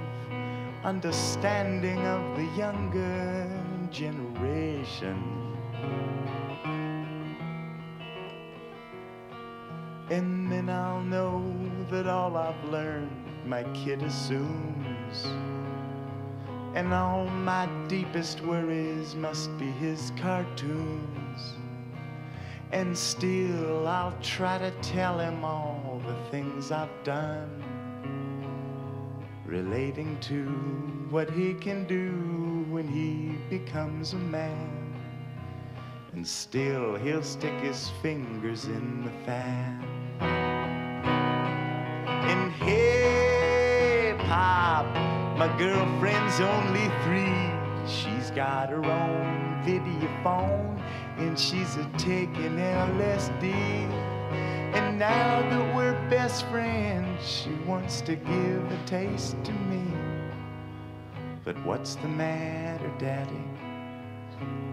understanding 0.85 1.99
of 2.07 2.37
the 2.37 2.45
younger 2.57 3.51
generation. 3.91 5.41
And 10.09 10.53
then 10.53 10.69
I'll 10.69 11.03
know 11.03 11.43
that 11.91 12.07
all 12.07 12.37
I've 12.37 12.65
learned 12.65 13.11
my 13.45 13.65
kid 13.73 14.03
And 16.75 16.93
all 16.93 17.27
my 17.27 17.69
deepest 17.89 18.41
worries 18.43 19.15
must 19.15 19.57
be 19.59 19.67
his 19.67 20.13
cartoons. 20.17 21.55
And 22.73 22.97
still 22.97 23.89
I'll 23.89 24.17
try 24.23 24.59
to 24.59 24.71
tell 24.81 25.19
him 25.19 25.45
all 25.45 26.01
the 26.07 26.15
things 26.31 26.71
I've 26.71 27.03
done 27.03 27.65
relating 29.45 30.17
to 30.21 30.45
what 31.11 31.29
he 31.29 31.55
can 31.55 31.85
do 31.87 32.65
when 32.73 32.87
he 32.87 33.37
becomes 33.49 34.13
a 34.13 34.17
man. 34.17 34.95
And 36.13 36.25
still 36.27 36.95
he'll 36.95 37.23
stick 37.25 37.59
his 37.61 37.91
fingers 38.01 38.67
in 38.67 39.05
the 39.05 39.11
fan. 39.27 39.85
And 42.31 42.53
my 42.53 43.00
girlfriend's 45.59 46.41
only 46.41 46.89
three. 47.05 47.51
She's 47.87 48.31
got 48.31 48.71
her 48.71 48.85
own 48.85 49.63
video 49.65 50.09
phone 50.23 50.83
and 51.19 51.39
she's 51.39 51.77
a 51.77 51.85
taking 51.99 52.57
LSD. 52.57 53.53
And 54.75 54.99
now 54.99 55.41
that 55.41 55.75
we're 55.75 55.95
best 56.09 56.47
friends, 56.47 57.27
she 57.27 57.51
wants 57.67 58.01
to 58.03 58.17
give 58.17 58.73
a 58.73 58.79
taste 58.87 59.37
to 59.45 59.53
me. 59.53 59.83
But 61.45 61.57
what's 61.65 61.97
the 61.97 62.09
matter, 62.09 62.91
Daddy? 62.99 63.45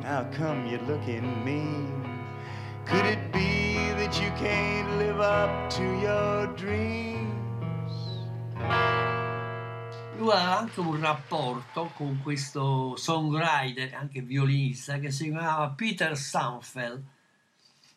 How 0.03 0.23
come 0.31 0.67
you're 0.67 0.81
looking 0.81 1.43
mean? 1.43 2.23
Could 2.85 3.05
it 3.05 3.31
be 3.33 3.75
that 3.99 4.21
you 4.21 4.29
can't 4.37 4.97
live 4.97 5.19
up 5.19 5.69
to 5.71 5.83
your 5.99 6.47
dreams? 6.55 7.36
Lui 10.17 10.31
aveva 10.31 10.57
anche 10.57 10.79
un 10.79 10.99
rapporto 10.99 11.91
con 11.95 12.19
questo 12.23 12.95
songwriter, 12.95 13.93
anche 13.93 14.21
violinista, 14.21 14.97
che 14.97 15.11
si 15.11 15.25
chiamava 15.25 15.69
Peter 15.69 16.17
Sanfeld 16.17 17.03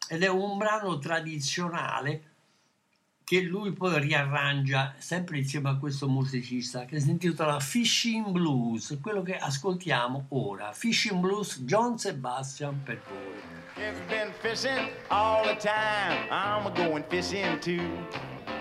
ed 0.07 0.23
è 0.23 0.29
un 0.29 0.59
brano 0.59 0.99
tradizionale 0.99 2.25
che 3.25 3.41
lui 3.41 3.73
poi 3.73 4.01
riarrangia 4.01 4.95
sempre 4.99 5.39
insieme 5.39 5.71
a 5.71 5.77
questo 5.77 6.09
musicista 6.09 6.85
che 6.85 7.01
si 7.01 7.11
intitola 7.11 7.59
Fishing 7.59 8.29
Blues, 8.31 8.99
quello 9.01 9.23
che 9.23 9.37
ascoltiamo 9.37 10.27
ora. 10.31 10.73
Fishing 10.73 11.21
Blues, 11.21 11.61
John 11.61 11.97
Sebastian 11.97 12.83
per 12.83 13.01
voi. 13.09 13.60
Ever 13.83 14.05
been 14.11 14.31
fishing 14.43 14.91
all 15.11 15.43
the 15.43 15.55
time? 15.55 16.29
I'm 16.31 16.67
a 16.67 16.71
going 16.71 17.03
fishing 17.05 17.59
too. 17.61 17.89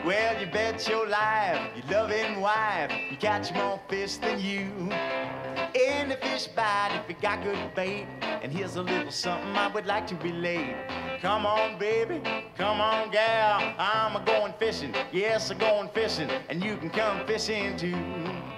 Well, 0.05 0.39
you 0.39 0.47
bet 0.47 0.88
your 0.88 1.10
life, 1.10 1.60
your 1.75 1.86
loving 1.91 2.39
wife, 2.39 2.89
you 3.12 3.17
catch 3.17 3.53
more 3.53 3.82
fish 3.89 4.15
than 4.15 4.39
you. 4.39 4.71
In 5.75 6.08
the 6.08 6.17
fish 6.21 6.47
bite, 6.47 7.01
if 7.03 7.10
you 7.10 7.21
got 7.21 7.43
good 7.43 7.60
bait, 7.75 8.08
and 8.21 8.49
here's 8.49 8.77
a 8.77 8.82
little 8.82 9.12
something 9.12 9.58
I 9.58 9.67
would 9.67 9.86
like 9.86 10.08
to 10.08 10.15
relate. 10.15 10.73
Come 11.21 11.45
on, 11.45 11.77
baby, 11.77 12.21
come 12.58 12.79
on, 12.79 13.12
gal, 13.12 13.75
I'm 13.77 14.15
a 14.15 14.23
going 14.25 14.53
fishing. 14.58 14.95
Yes, 15.12 15.51
I'm 15.51 15.58
going 15.58 15.89
fishing, 15.89 16.29
and 16.47 16.63
you 16.63 16.77
can 16.77 16.91
come 16.91 17.27
fishing 17.27 17.75
too. 17.75 18.48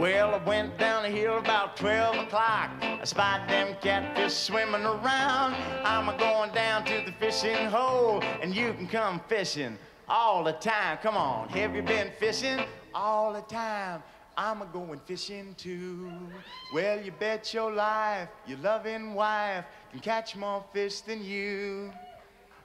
Well, 0.00 0.34
I 0.34 0.42
went 0.44 0.78
down 0.78 1.02
the 1.02 1.10
hill 1.10 1.36
about 1.36 1.76
12 1.76 2.20
o'clock. 2.20 2.70
I 2.80 3.04
spied 3.04 3.46
them 3.50 3.76
catfish 3.82 4.32
swimming 4.32 4.86
around. 4.86 5.54
I'm 5.84 6.08
a 6.08 6.16
going 6.16 6.52
down 6.52 6.86
to 6.86 7.02
the 7.04 7.12
fishing 7.12 7.66
hole, 7.66 8.22
and 8.40 8.56
you 8.56 8.72
can 8.72 8.88
come 8.88 9.20
fishing 9.28 9.76
all 10.08 10.42
the 10.42 10.52
time. 10.52 10.96
Come 11.02 11.18
on, 11.18 11.50
have 11.50 11.76
you 11.76 11.82
been 11.82 12.10
fishing 12.18 12.64
all 12.94 13.34
the 13.34 13.42
time? 13.42 14.02
I'm 14.38 14.62
a 14.62 14.66
going 14.72 15.00
fishing 15.04 15.54
too. 15.58 16.10
Well, 16.72 16.98
you 16.98 17.12
bet 17.12 17.52
your 17.52 17.70
life, 17.70 18.30
your 18.46 18.56
loving 18.60 19.12
wife 19.12 19.66
can 19.90 20.00
catch 20.00 20.34
more 20.34 20.64
fish 20.72 21.02
than 21.02 21.22
you. 21.22 21.92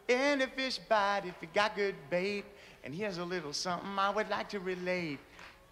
Any 0.07 0.45
fish 0.45 0.77
bite 0.77 1.23
if 1.25 1.33
you 1.41 1.49
got 1.53 1.75
good 1.75 1.95
bait. 2.09 2.45
And 2.85 2.95
here's 2.95 3.17
a 3.17 3.25
little 3.25 3.51
something 3.51 3.99
I 3.99 4.09
would 4.09 4.29
like 4.29 4.47
to 4.51 4.61
relate. 4.61 5.19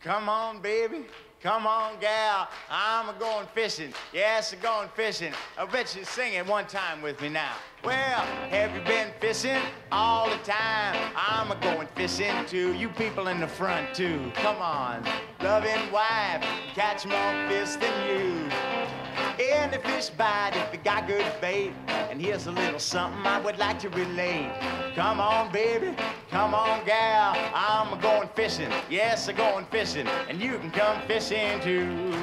Come 0.01 0.27
on, 0.27 0.61
baby. 0.61 1.05
Come 1.43 1.67
on, 1.67 1.99
gal. 1.99 2.47
I'm 2.69 3.09
a 3.09 3.19
going 3.19 3.47
fishing. 3.53 3.93
Yes, 4.13 4.53
a 4.53 4.55
going 4.55 4.87
fishing. 4.95 5.33
I 5.57 5.65
bet 5.65 5.93
you 5.93 6.05
sing 6.05 6.35
it 6.35 6.47
one 6.47 6.65
time 6.67 7.01
with 7.01 7.21
me 7.21 7.27
now. 7.27 7.51
Well, 7.83 8.21
have 8.49 8.73
you 8.73 8.79
been 8.83 9.09
fishing 9.19 9.59
all 9.91 10.29
the 10.29 10.37
time? 10.37 11.11
I'm 11.17 11.51
a 11.51 11.59
going 11.59 11.89
fishing 11.95 12.45
too. 12.47 12.71
You 12.75 12.87
people 12.87 13.27
in 13.27 13.41
the 13.41 13.47
front 13.47 13.93
too. 13.93 14.31
Come 14.35 14.61
on, 14.61 15.03
loving 15.41 15.91
wife, 15.91 16.45
catch 16.75 17.05
more 17.05 17.49
fish 17.49 17.75
than 17.75 18.07
you. 18.07 18.72
In 19.39 19.71
the 19.71 19.79
fish 19.79 20.09
bite 20.09 20.51
if 20.53 20.71
you 20.71 20.79
got 20.83 21.07
good 21.07 21.25
bait. 21.41 21.73
And 21.87 22.21
here's 22.21 22.45
a 22.45 22.51
little 22.51 22.79
something 22.79 23.25
I 23.25 23.39
would 23.39 23.57
like 23.57 23.79
to 23.79 23.89
relate. 23.89 24.51
Come 24.95 25.19
on, 25.19 25.51
baby. 25.51 25.95
Come 26.29 26.53
on, 26.53 26.85
gal. 26.85 27.35
I'm 27.55 27.99
going 27.99 28.29
fishing. 28.35 28.69
Yes, 28.89 29.27
I'm 29.27 29.35
going 29.35 29.65
fishing. 29.65 30.07
And 30.29 30.39
you 30.39 30.59
can 30.59 30.69
come 30.69 31.01
fishing 31.07 31.59
too. 31.61 32.13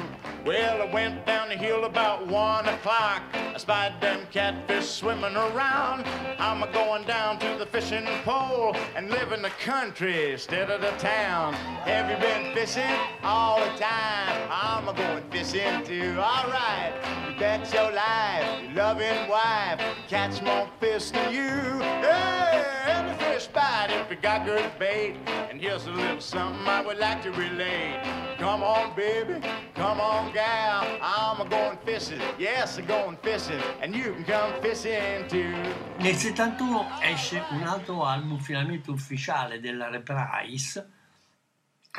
Well, 0.45 0.81
I 0.81 0.91
went 0.91 1.25
down 1.25 1.49
the 1.49 1.55
hill 1.55 1.83
about 1.83 2.25
one 2.25 2.67
o'clock. 2.67 3.21
I 3.33 3.57
spied 3.57 4.01
them 4.01 4.25
catfish 4.31 4.87
swimming 4.89 5.35
around. 5.35 6.05
I'm 6.39 6.63
a 6.63 6.71
going 6.71 7.03
down 7.03 7.37
to 7.39 7.57
the 7.59 7.65
fishing 7.65 8.05
pole 8.23 8.75
and 8.95 9.11
live 9.11 9.33
in 9.33 9.43
the 9.43 9.51
country 9.63 10.31
instead 10.31 10.71
of 10.71 10.81
the 10.81 10.91
town. 10.91 11.53
Have 11.85 12.09
you 12.09 12.17
been 12.17 12.55
fishing 12.55 12.97
all 13.21 13.59
the 13.59 13.77
time? 13.77 14.49
I'm 14.49 14.87
a 14.87 14.93
going 14.93 15.23
fishing 15.29 15.83
too. 15.85 16.15
All 16.17 16.49
right, 16.49 16.93
you 17.27 17.39
bet 17.39 17.73
your 17.73 17.91
life, 17.91 18.63
your 18.63 18.73
loving 18.73 19.29
wife, 19.29 19.79
catch 20.07 20.41
more 20.41 20.67
fish 20.79 21.11
than 21.11 21.33
you. 21.33 21.79
Hey, 22.01 22.63
every 22.87 23.15
fish 23.25 23.47
bite 23.47 23.89
if 23.89 24.09
you 24.09 24.17
got 24.17 24.45
good 24.45 24.71
bait. 24.77 25.15
And 25.49 25.59
here's 25.61 25.85
a 25.87 25.91
little 25.91 26.21
something 26.21 26.67
I 26.67 26.81
would 26.81 26.97
like 26.97 27.21
to 27.23 27.31
relate. 27.31 27.99
Come 28.37 28.63
on, 28.63 28.95
baby. 28.95 29.41
Come 29.75 29.99
on, 29.99 30.33
gal. 30.33 30.85
I'm 31.01 31.47
going 31.49 31.77
fishing. 31.85 32.21
Yes, 32.39 32.77
I'm 32.77 32.85
going 32.85 33.17
fishing. 33.21 33.61
And 33.81 33.95
you 33.95 34.13
can 34.13 34.23
come 34.23 34.61
fishing 34.61 35.27
too. 35.27 35.53
Nel 35.99 36.15
71 36.15 36.85
esce 37.01 37.43
un 37.51 37.63
altro 37.63 38.05
album 38.05 38.39
finalmente 38.39 38.91
ufficiale 38.91 39.59
della 39.59 39.89
Reprise 39.89 40.87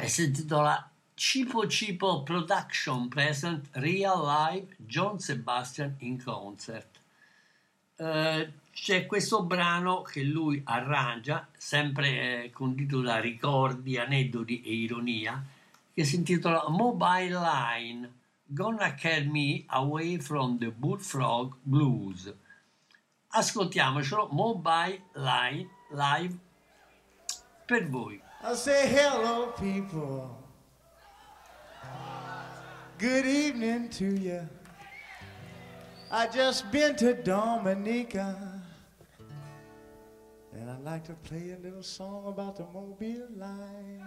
e 0.01 0.09
si 0.09 0.25
intitola 0.25 0.91
Cipo 1.14 1.66
Cipo 1.68 2.22
Production 2.22 3.09
Present 3.09 3.68
Real 3.72 4.25
Live 4.25 4.77
John 4.79 5.18
Sebastian 5.18 5.96
in 5.98 6.22
Concert. 6.22 6.98
Eh, 7.96 8.53
c'è 8.72 9.07
questo 9.07 9.42
brano 9.42 10.03
che 10.03 10.22
lui 10.22 10.61
arrangia, 10.64 11.46
sempre 11.57 12.44
eh, 12.44 12.51
condito 12.51 13.01
da 13.01 13.20
ricordi, 13.20 13.98
aneddoti 13.98 14.62
e 14.62 14.72
ironia, 14.72 15.44
che 15.92 16.05
si 16.05 16.16
intitola 16.16 16.64
Mobile 16.68 17.38
Line 17.38 18.12
Gonna 18.46 18.94
Carry 18.94 19.27
Me 19.27 19.64
Away 19.66 20.18
from 20.18 20.59
the 20.59 20.70
Bullfrog 20.70 21.55
Blues. 21.62 22.33
Ascoltiamocelo, 23.29 24.29
Mobile 24.33 25.03
Line 25.14 25.68
Live 25.90 26.38
per 27.66 27.88
voi. 27.88 28.20
I 28.42 28.55
say 28.55 28.87
hello, 28.88 29.53
people. 29.57 30.41
Good 33.03 33.27
evening 33.27 33.88
to 33.99 34.15
you. 34.15 34.49
I 36.09 36.29
just 36.29 36.71
been 36.71 36.95
to 37.03 37.15
Dominica. 37.15 38.62
And 40.53 40.71
I'd 40.71 40.85
like 40.85 41.03
to 41.07 41.15
play 41.15 41.51
a 41.51 41.59
little 41.59 41.83
song 41.83 42.29
about 42.29 42.59
the 42.59 42.65
Mobile 42.73 43.27
line. 43.37 44.07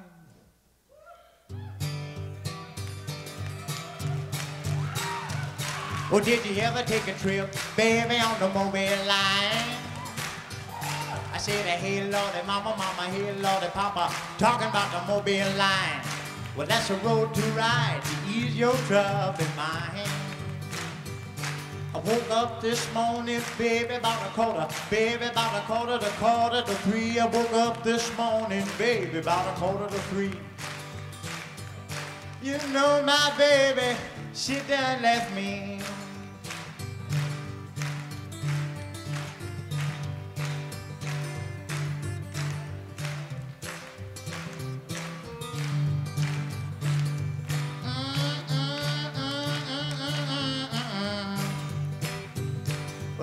Well, 6.09 6.23
did 6.23 6.45
you 6.45 6.61
ever 6.61 6.81
take 6.83 7.05
a 7.09 7.13
trip, 7.15 7.53
baby, 7.75 8.17
on 8.19 8.39
the 8.39 8.47
Mobile 8.47 9.05
line? 9.05 9.75
I 11.33 11.37
said, 11.37 11.65
hey, 11.65 11.99
Lordy, 11.99 12.47
mama, 12.47 12.73
mama, 12.77 13.11
hey, 13.11 13.33
Lordy, 13.41 13.67
papa, 13.73 14.09
talking 14.37 14.69
about 14.69 14.89
the 14.93 15.13
Mobile 15.13 15.57
line. 15.57 16.04
Well, 16.55 16.65
that's 16.65 16.89
a 16.89 16.95
road 16.97 17.33
to 17.33 17.41
ride 17.51 18.01
to 18.01 18.31
ease 18.31 18.55
your 18.55 18.73
troubled 18.87 19.55
mind. 19.57 20.09
I 21.93 21.97
woke 21.97 22.31
up 22.31 22.61
this 22.61 22.93
morning, 22.93 23.41
baby, 23.57 23.95
about 23.95 24.25
a 24.25 24.31
quarter, 24.31 24.67
baby, 24.89 25.25
about 25.25 25.61
a 25.61 25.65
quarter 25.65 25.97
to 25.97 26.11
quarter 26.11 26.61
to 26.61 26.73
three. 26.89 27.19
I 27.19 27.25
woke 27.25 27.51
up 27.51 27.83
this 27.83 28.09
morning, 28.17 28.65
baby, 28.77 29.19
about 29.19 29.53
a 29.53 29.59
quarter 29.59 29.87
to 29.87 30.01
three. 30.09 30.31
You 32.41 32.57
know 32.71 33.03
my 33.03 33.33
baby, 33.37 33.97
she 34.33 34.59
done 34.67 35.01
left 35.01 35.35
me. 35.35 35.81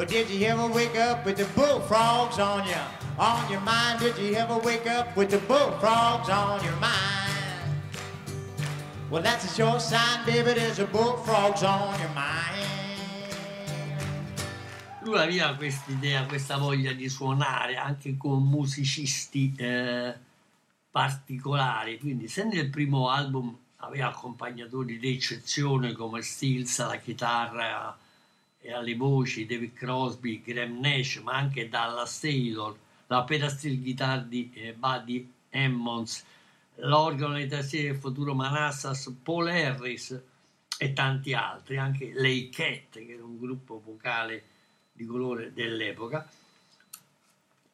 Well, 0.03 0.11
did 0.11 0.31
you 0.31 0.45
ever 0.49 0.67
wake 0.67 0.97
up 0.97 1.25
with 1.25 1.37
the 1.37 1.45
bullfrogs 1.55 2.41
on 2.41 2.67
you? 2.67 2.75
On 3.21 3.49
your 3.49 3.61
mind, 3.61 4.01
did 4.01 4.19
you 4.19 4.35
ever 4.35 4.59
wake 4.59 4.89
up 4.89 5.17
with 5.17 5.31
the 5.31 5.39
bullfrogs 5.47 6.29
on 6.29 6.61
your 6.65 6.75
mind? 6.81 7.71
Well, 9.09 9.23
that's 9.23 9.45
a 9.45 9.55
sure 9.55 9.79
sign, 9.79 10.27
baby, 10.27 10.55
there's 10.55 10.81
a 10.81 10.87
bullfrogs 10.87 11.63
on 11.63 11.97
your 12.01 12.11
mind. 12.17 12.67
Lui 15.05 15.19
aveva 15.21 15.55
questa 15.55 15.93
idea, 15.93 16.27
questa 16.27 16.57
voglia 16.57 16.93
di 16.93 17.09
suonare 17.09 17.77
anche 17.77 18.17
con 18.17 18.43
musicisti 18.43 19.55
eh, 19.57 20.13
particolari, 20.91 22.01
quindi 22.01 22.27
se 22.27 22.43
nel 22.43 22.71
primo 22.71 23.09
album 23.09 23.57
aveva 23.77 24.09
accompagnatori 24.09 24.99
d'eccezione 24.99 25.93
come 25.93 26.23
Stills 26.23 26.81
alla 26.81 26.97
chitarra 26.97 27.97
e 28.63 28.73
alle 28.73 28.95
voci 28.95 29.45
David 29.45 29.75
Crosby, 29.75 30.41
Graham 30.41 30.79
Nash, 30.79 31.17
ma 31.17 31.35
anche 31.35 31.69
Dallas 31.69 32.21
Taylor, 32.21 32.79
la 33.09 33.25
pedal 33.25 33.55
guitar 33.61 34.25
di 34.25 34.51
eh, 34.55 34.73
Buddy 34.73 35.31
Emmons, 35.51 36.25
l'organo 36.77 37.35
di 37.35 37.49
tastiere 37.49 37.89
del 37.89 38.01
futuro 38.01 38.35
Manassas, 38.35 39.13
Paul 39.23 39.49
Harris 39.49 40.19
e 40.79 40.93
tanti 40.93 41.35
altri, 41.35 41.77
anche 41.77 42.13
Lei 42.15 42.49
Cat, 42.49 42.93
che 42.93 43.13
era 43.13 43.25
un 43.25 43.39
gruppo 43.39 43.83
vocale 43.85 44.45
di 44.93 45.05
colore 45.05 45.53
dell'epoca. 45.53 46.31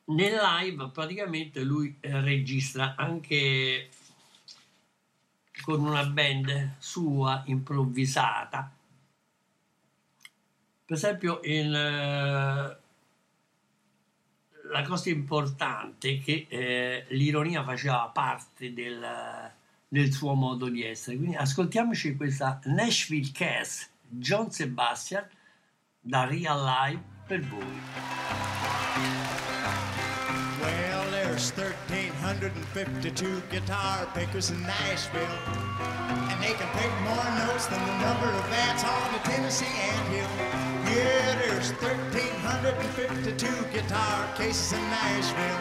Nel 0.05 0.41
live 0.41 0.89
praticamente 0.89 1.63
lui 1.63 1.95
eh, 2.01 2.21
registra 2.23 2.95
anche 2.97 3.91
con 5.63 5.85
una 5.85 6.05
band 6.07 6.77
sua 6.79 7.43
improvvisata. 7.45 8.73
Per 10.89 10.97
esempio, 10.97 11.41
in, 11.43 11.75
eh, 11.75 12.77
la 14.71 14.83
cosa 14.87 15.11
importante 15.11 16.15
è 16.15 16.19
che 16.19 16.47
eh, 16.49 17.05
l'ironia 17.09 17.63
faceva 17.63 18.11
parte 18.11 18.73
del, 18.73 19.07
del 19.87 20.11
suo 20.11 20.33
modo 20.33 20.71
di 20.71 20.83
essere. 20.83 21.19
Quindi 21.19 21.37
ascoltiamoci 21.37 22.17
questa 22.17 22.59
Nashville 22.65 23.31
Cass, 23.35 23.87
John 24.09 24.51
Sebastian, 24.51 25.29
da 26.01 26.25
Real 26.25 26.65
Life 26.65 27.03
per 27.27 27.41
voi. 27.43 27.67
Well, 30.63 31.11
there's 31.11 31.53
1,352 31.53 33.43
guitar 33.51 34.07
pickers 34.15 34.49
in 34.49 34.63
Nashville, 34.63 35.21
and 36.31 36.43
they 36.43 36.55
can 36.55 36.69
pick 36.79 36.91
more 37.05 37.29
notes 37.47 37.67
than 37.67 37.85
the 37.85 37.99
number 37.99 38.29
of 38.29 38.51
ants 38.53 38.85
on 38.85 39.13
the 39.13 39.19
Tennessee 39.29 39.67
anthill. 39.67 40.78
Yeah, 40.91 41.35
there's 41.37 41.71
1,352 41.73 43.47
guitar 43.73 44.29
cases 44.37 44.73
in 44.73 44.81
Nashville, 44.89 45.61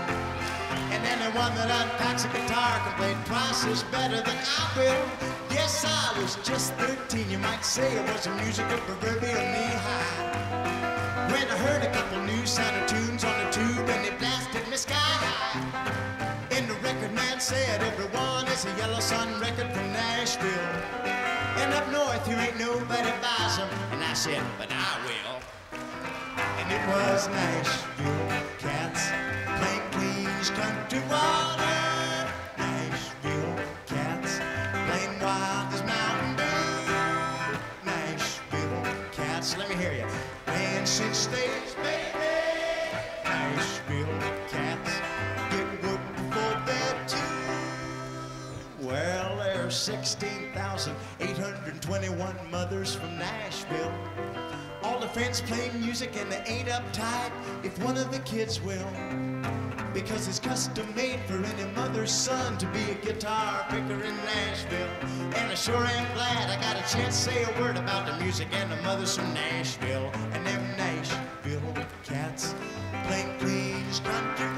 and 0.93 1.03
anyone 1.03 1.53
that 1.55 1.69
unpacks 1.69 2.23
a 2.25 2.29
guitar 2.29 2.79
can 2.79 2.93
play 2.95 3.15
twice 3.25 3.65
as 3.65 3.83
better 3.91 4.21
than 4.21 4.37
I 4.37 4.71
will. 4.77 5.05
Yes, 5.51 5.83
I 5.85 6.19
was 6.21 6.37
just 6.43 6.73
13. 6.75 7.29
You 7.29 7.39
might 7.39 7.65
say 7.65 7.91
it 7.91 8.03
was 8.13 8.25
a 8.27 8.33
music 8.35 8.69
of 8.71 8.79
proverbial 8.81 9.35
knee 9.35 9.75
high. 9.83 10.47
When 11.31 11.45
I 11.45 11.57
heard 11.57 11.83
a 11.83 11.91
couple 11.91 12.21
new 12.23 12.45
sounding 12.45 12.87
tunes 12.87 13.23
on 13.25 13.35
the 13.43 13.51
tube 13.51 13.89
and 13.89 14.05
they 14.05 14.15
blasted 14.17 14.67
me 14.69 14.77
sky 14.77 14.93
high. 14.95 16.47
And 16.51 16.69
the 16.69 16.75
record 16.75 17.11
man 17.13 17.39
said 17.41 17.83
everyone 17.83 18.47
is 18.47 18.65
a 18.65 18.69
Yellow 18.77 19.01
Sun 19.01 19.39
record 19.41 19.71
from 19.73 19.91
Nashville 19.91 20.76
you 22.25 22.35
ain't 22.35 22.57
nobody 22.57 23.11
buys 23.21 23.57
them. 23.57 23.69
And 23.91 24.03
I 24.03 24.13
said, 24.13 24.41
but 24.57 24.69
I 24.71 24.97
will. 25.05 25.41
And 26.59 26.71
it 26.71 26.87
was 26.87 27.27
Nashville 27.27 28.41
cats 28.57 29.09
playing 29.59 29.85
Queens 29.91 30.49
Country 30.51 31.01
Water. 31.11 32.31
Nashville 32.57 33.59
cats 33.85 34.39
playing 34.87 35.19
wild 35.19 35.73
as 35.73 35.83
Mountain 35.83 36.35
Dew. 36.37 37.59
Nashville 37.85 38.83
cats, 39.11 39.57
let 39.57 39.69
me 39.69 39.75
hear 39.75 39.93
you. 39.93 40.07
Playing 40.45 40.85
since 40.85 41.27
they 41.27 41.47
Sixteen. 49.87 50.46
821 51.19 52.35
mothers 52.51 52.95
from 52.95 53.17
Nashville. 53.17 53.91
All 54.83 54.99
the 54.99 55.07
friends 55.07 55.41
playing 55.41 55.79
music 55.81 56.15
and 56.15 56.31
they 56.31 56.43
ain't 56.45 56.69
uptight 56.69 57.31
if 57.63 57.77
one 57.83 57.97
of 57.97 58.11
the 58.11 58.19
kids 58.19 58.61
will. 58.61 58.87
Because 59.93 60.27
it's 60.27 60.39
custom 60.39 60.93
made 60.95 61.19
for 61.21 61.43
any 61.43 61.71
mother's 61.73 62.11
son 62.11 62.57
to 62.59 62.65
be 62.67 62.91
a 62.91 62.95
guitar 62.95 63.65
picker 63.69 64.03
in 64.03 64.15
Nashville. 64.17 64.89
And 65.35 65.51
I 65.51 65.55
sure 65.55 65.75
am 65.75 66.13
glad 66.13 66.49
I 66.49 66.61
got 66.61 66.75
a 66.75 66.93
chance 66.93 67.17
to 67.25 67.31
say 67.31 67.43
a 67.43 67.61
word 67.61 67.77
about 67.77 68.05
the 68.05 68.23
music 68.23 68.47
and 68.51 68.71
the 68.71 68.77
mothers 68.77 69.17
from 69.17 69.33
Nashville. 69.33 70.11
And 70.33 70.45
them 70.45 70.77
Nashville 70.77 71.27
cats 72.03 72.55
playing 73.05 73.37
Queen's 73.39 73.99
country 73.99 74.56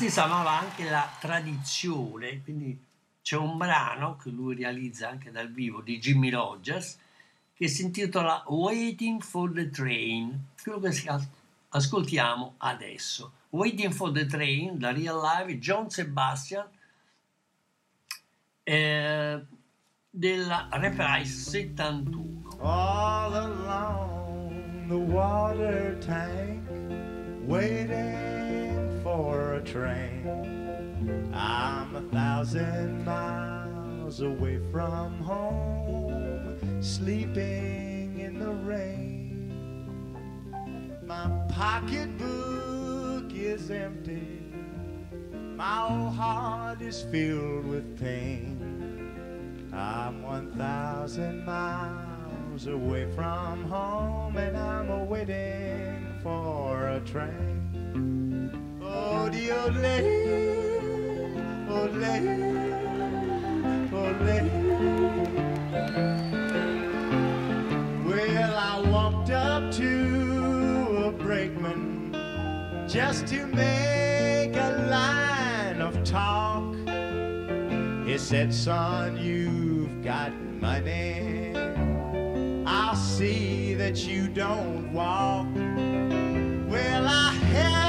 La 0.00 0.06
stessa 0.06 0.24
amava 0.24 0.58
anche 0.58 0.88
la 0.88 1.06
tradizione, 1.20 2.40
quindi 2.42 2.82
c'è 3.20 3.36
un 3.36 3.58
brano 3.58 4.16
che 4.16 4.30
lui 4.30 4.54
realizza 4.54 5.10
anche 5.10 5.30
dal 5.30 5.52
vivo 5.52 5.82
di 5.82 5.98
Jimmy 5.98 6.30
Rogers 6.30 6.98
che 7.52 7.68
si 7.68 7.82
intitola 7.82 8.42
Waiting 8.46 9.20
for 9.20 9.52
the 9.52 9.68
Train, 9.68 10.52
quello 10.62 10.78
che 10.78 11.04
ascoltiamo 11.68 12.54
adesso. 12.56 13.32
Waiting 13.50 13.92
for 13.92 14.10
the 14.10 14.24
Train, 14.24 14.78
da 14.78 14.90
Real 14.90 15.20
Live, 15.20 15.58
John 15.58 15.90
Sebastian, 15.90 16.66
eh, 18.62 19.44
della 20.08 20.68
Reprise 20.70 21.50
71. 21.50 22.56
all 22.62 23.34
along 23.34 24.86
the 24.88 24.96
water 24.96 25.98
tank, 26.00 26.66
waiting 27.46 28.59
for 29.20 29.54
a 29.56 29.60
train. 29.60 31.30
I'm 31.34 31.94
a 31.94 32.00
thousand 32.10 33.04
miles 33.04 34.22
away 34.22 34.58
from 34.72 35.18
home, 35.18 36.58
sleeping 36.80 38.18
in 38.18 38.38
the 38.38 38.52
rain. 38.72 39.52
My 41.04 41.28
pocketbook 41.50 43.30
is 43.34 43.70
empty, 43.70 44.40
my 45.54 45.82
old 45.90 46.14
heart 46.14 46.80
is 46.80 47.02
filled 47.02 47.66
with 47.66 48.00
pain. 48.00 48.56
I'm 49.70 50.22
1,000 50.22 51.44
miles 51.44 52.66
away 52.66 53.06
from 53.14 53.64
home 53.64 54.36
and 54.38 54.56
I'm 54.56 55.08
waiting 55.08 56.06
for 56.22 56.88
a 56.88 57.00
train. 57.00 58.29
Old 59.00 59.34
lady, 59.76 60.30
old 63.92 64.20
lady. 64.20 64.50
Well, 68.04 68.54
I 68.56 68.82
walked 68.90 69.30
up 69.30 69.72
to 69.72 71.04
a 71.06 71.12
brakeman 71.12 72.12
just 72.88 73.26
to 73.28 73.46
make 73.46 74.54
a 74.56 74.88
line 74.90 75.80
of 75.80 76.02
talk. 76.04 76.74
He 78.06 78.18
said, 78.18 78.52
son, 78.52 79.16
you've 79.16 80.02
got 80.02 80.32
money. 80.60 81.54
I'll 82.66 82.96
see 82.96 83.74
that 83.74 84.06
you 84.06 84.28
don't 84.28 84.92
walk. 84.92 85.46
Well, 86.68 87.06
I 87.08 87.34
a 87.54 87.79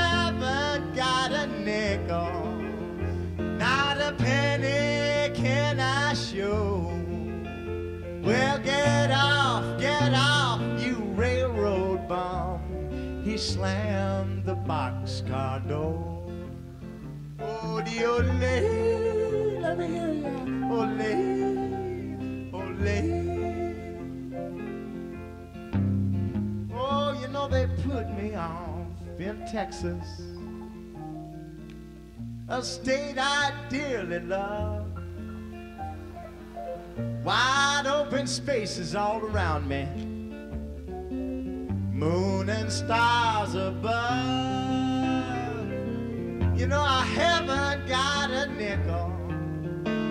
not 3.57 3.97
a 3.97 4.13
penny 4.17 5.33
can 5.35 5.79
I 5.79 6.13
show. 6.13 6.91
Well, 8.23 8.59
get 8.59 9.11
off, 9.11 9.79
get 9.79 10.13
off, 10.13 10.61
you 10.81 10.95
railroad 11.15 12.07
bum. 12.07 13.21
He 13.23 13.37
slammed 13.37 14.45
the 14.45 14.55
boxcar 14.55 15.67
door. 15.67 16.29
Oh, 17.39 17.81
the 17.81 18.23
lady, 18.39 19.59
let 19.59 19.77
me 19.77 19.87
hear 19.87 20.09
old 20.71 20.97
lady. 20.97 21.31
Oh, 26.73 27.13
you 27.21 27.27
know 27.27 27.47
they 27.47 27.67
put 27.83 28.09
me 28.15 28.35
off 28.35 28.87
in 29.19 29.45
Texas, 29.51 30.21
a 32.51 32.61
state 32.61 33.17
I 33.17 33.53
dearly 33.69 34.19
love. 34.19 34.85
Wide 37.23 37.85
open 37.87 38.27
spaces 38.27 38.93
all 38.93 39.21
around 39.21 39.69
me, 39.69 39.85
moon 41.93 42.49
and 42.49 42.69
stars 42.69 43.55
above. 43.55 43.89
You 46.59 46.67
know, 46.67 46.81
I 46.81 47.05
haven't 47.05 47.87
got 47.87 48.31
a 48.31 48.47
nickel. 48.47 49.07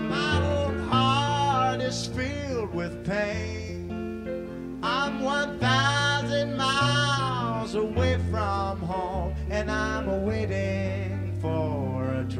My 0.08 0.38
old 0.54 0.80
heart 0.88 1.82
is 1.82 2.06
filled 2.06 2.74
with 2.74 3.04
pain. 3.04 4.80
I'm 4.82 5.20
1,000 5.20 6.56
miles 6.56 7.74
away 7.74 8.18
from 8.30 8.80
home, 8.80 9.34
and 9.50 9.70
I'm 9.70 10.24
waiting 10.24 10.50
for 10.50 10.56
a 10.56 10.99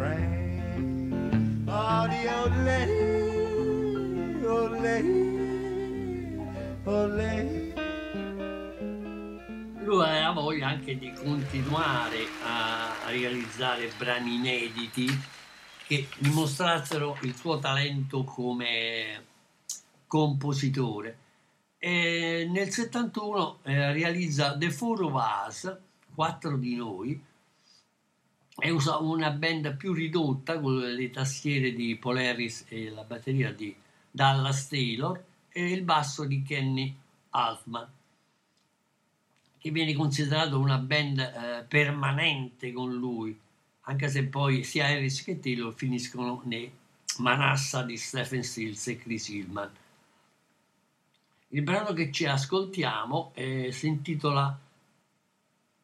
train. 0.00 1.64
Oh, 1.68 2.08
the 2.08 2.20
old 2.40 2.56
lady, 2.64 4.46
old 4.46 4.80
lady, 4.80 6.40
old 6.86 7.12
lady. 7.16 7.74
Lui 9.84 10.04
aveva 10.04 10.32
voglia 10.32 10.68
anche 10.68 10.96
di 10.96 11.12
continuare 11.12 12.26
a 12.44 12.94
realizzare 13.08 13.90
brani 13.98 14.36
inediti 14.36 15.06
che 15.86 16.08
dimostrassero 16.18 17.18
il 17.22 17.34
suo 17.34 17.58
talento 17.58 18.24
come 18.24 19.24
compositore. 20.06 21.18
E 21.78 22.48
nel 22.50 22.70
71 22.70 23.58
eh, 23.64 23.92
realizza 23.92 24.56
The 24.56 24.70
Four 24.70 25.02
of 25.02 25.46
Us, 25.46 25.76
Quattro 26.14 26.56
di 26.56 26.76
noi, 26.76 27.20
e 28.60 28.70
usa 28.70 28.98
una 28.98 29.30
band 29.30 29.76
più 29.76 29.92
ridotta 29.92 30.60
con 30.60 30.78
le 30.78 31.10
tastiere 31.10 31.72
di 31.72 31.96
Paul 31.96 32.18
Harris 32.18 32.66
e 32.68 32.90
la 32.90 33.02
batteria 33.02 33.52
di 33.52 33.74
Dallas 34.10 34.68
Taylor 34.68 35.22
e 35.48 35.70
il 35.72 35.82
basso 35.82 36.24
di 36.24 36.42
Kenny 36.42 36.94
Altman 37.30 37.88
che 39.58 39.70
viene 39.70 39.94
considerato 39.94 40.58
una 40.58 40.78
band 40.78 41.18
eh, 41.18 41.64
permanente 41.68 42.72
con 42.72 42.94
lui 42.94 43.38
anche 43.82 44.08
se 44.08 44.24
poi 44.24 44.62
sia 44.62 44.86
Harris 44.86 45.22
che 45.22 45.40
Taylor 45.40 45.74
finiscono 45.74 46.42
nei 46.44 46.70
Manassa 47.18 47.82
di 47.82 47.96
Stephen 47.96 48.42
Stills 48.42 48.86
e 48.86 48.98
Chris 48.98 49.28
Hillman. 49.28 49.70
Il 51.48 51.62
brano 51.62 51.92
che 51.92 52.12
ci 52.12 52.26
ascoltiamo 52.26 53.32
eh, 53.34 53.72
si 53.72 53.88
intitola 53.88 54.56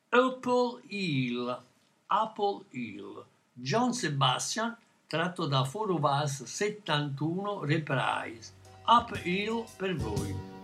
Apple 0.08 0.82
Hill, 0.86 1.62
Apple 2.08 2.64
Hill, 2.70 3.24
John 3.52 3.92
Sebastian, 3.92 4.76
tratto 5.06 5.46
da 5.46 5.64
Four 5.64 5.92
of 5.92 6.02
Us 6.22 6.44
71 6.44 7.60
Reprise. 7.64 8.52
Up 8.86 9.16
Hill 9.16 9.64
per 9.76 9.94
voi. 9.96 10.55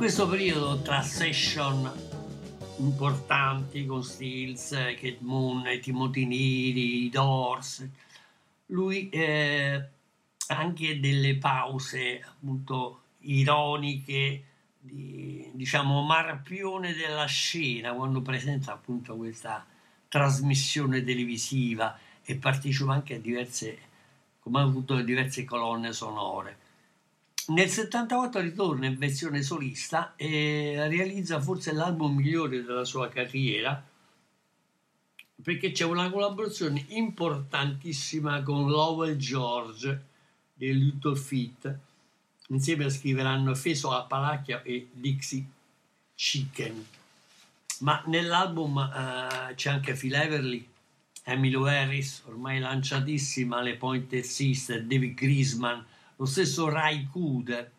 Questo 0.00 0.26
periodo 0.26 0.80
tra 0.80 1.02
session 1.02 1.92
importanti 2.78 3.84
con 3.84 4.02
Stills, 4.02 4.70
Kate 4.70 5.18
Moon, 5.20 5.62
Timothy 5.82 6.24
Neri, 6.24 7.10
Doors, 7.10 7.86
lui 8.68 9.10
eh, 9.10 9.88
anche 10.46 11.00
delle 11.00 11.36
pause 11.36 12.22
appunto 12.26 13.02
ironiche 13.18 14.44
di, 14.78 15.50
diciamo 15.52 16.00
marpione 16.00 16.94
della 16.94 17.26
scena 17.26 17.92
quando 17.92 18.22
presenta 18.22 18.72
appunto 18.72 19.16
questa 19.16 19.66
trasmissione 20.08 21.04
televisiva 21.04 21.98
e 22.24 22.36
partecipa 22.36 22.94
anche 22.94 23.16
a 23.16 23.20
diverse 23.20 23.78
come 24.38 24.60
ha 24.60 24.62
avuto 24.62 24.98
diverse 25.02 25.44
colonne 25.44 25.92
sonore 25.92 26.68
nel 27.50 27.68
78 27.68 28.40
ritorna 28.40 28.86
in 28.86 28.98
versione 28.98 29.42
solista 29.42 30.14
e 30.16 30.86
realizza 30.88 31.40
forse 31.40 31.72
l'album 31.72 32.16
migliore 32.16 32.62
della 32.62 32.84
sua 32.84 33.08
carriera 33.08 33.82
perché 35.42 35.72
c'è 35.72 35.84
una 35.84 36.10
collaborazione 36.10 36.84
importantissima 36.88 38.42
con 38.42 38.68
Lowell 38.68 39.16
George 39.16 40.02
dei 40.52 40.78
Little 40.78 41.16
Feet. 41.16 41.78
Insieme 42.48 42.90
scriveranno 42.90 43.54
Feso 43.54 43.90
a 43.90 44.02
Palacchia 44.02 44.62
e 44.62 44.88
Dixie 44.92 45.44
Chicken. 46.14 46.86
Ma 47.78 48.02
nell'album 48.06 48.76
uh, 48.76 49.54
c'è 49.54 49.70
anche 49.70 49.94
Phil 49.94 50.12
Everly, 50.12 50.68
Emilio 51.24 51.64
Harris, 51.64 52.22
ormai 52.26 52.58
lanciatissima, 52.58 53.62
le 53.62 53.76
Pointer 53.76 54.22
Sister, 54.22 54.84
David 54.84 55.14
Grisman, 55.14 55.82
lo 56.20 56.26
stesso 56.26 56.68
Ray 56.68 57.08
Cooder, 57.10 57.70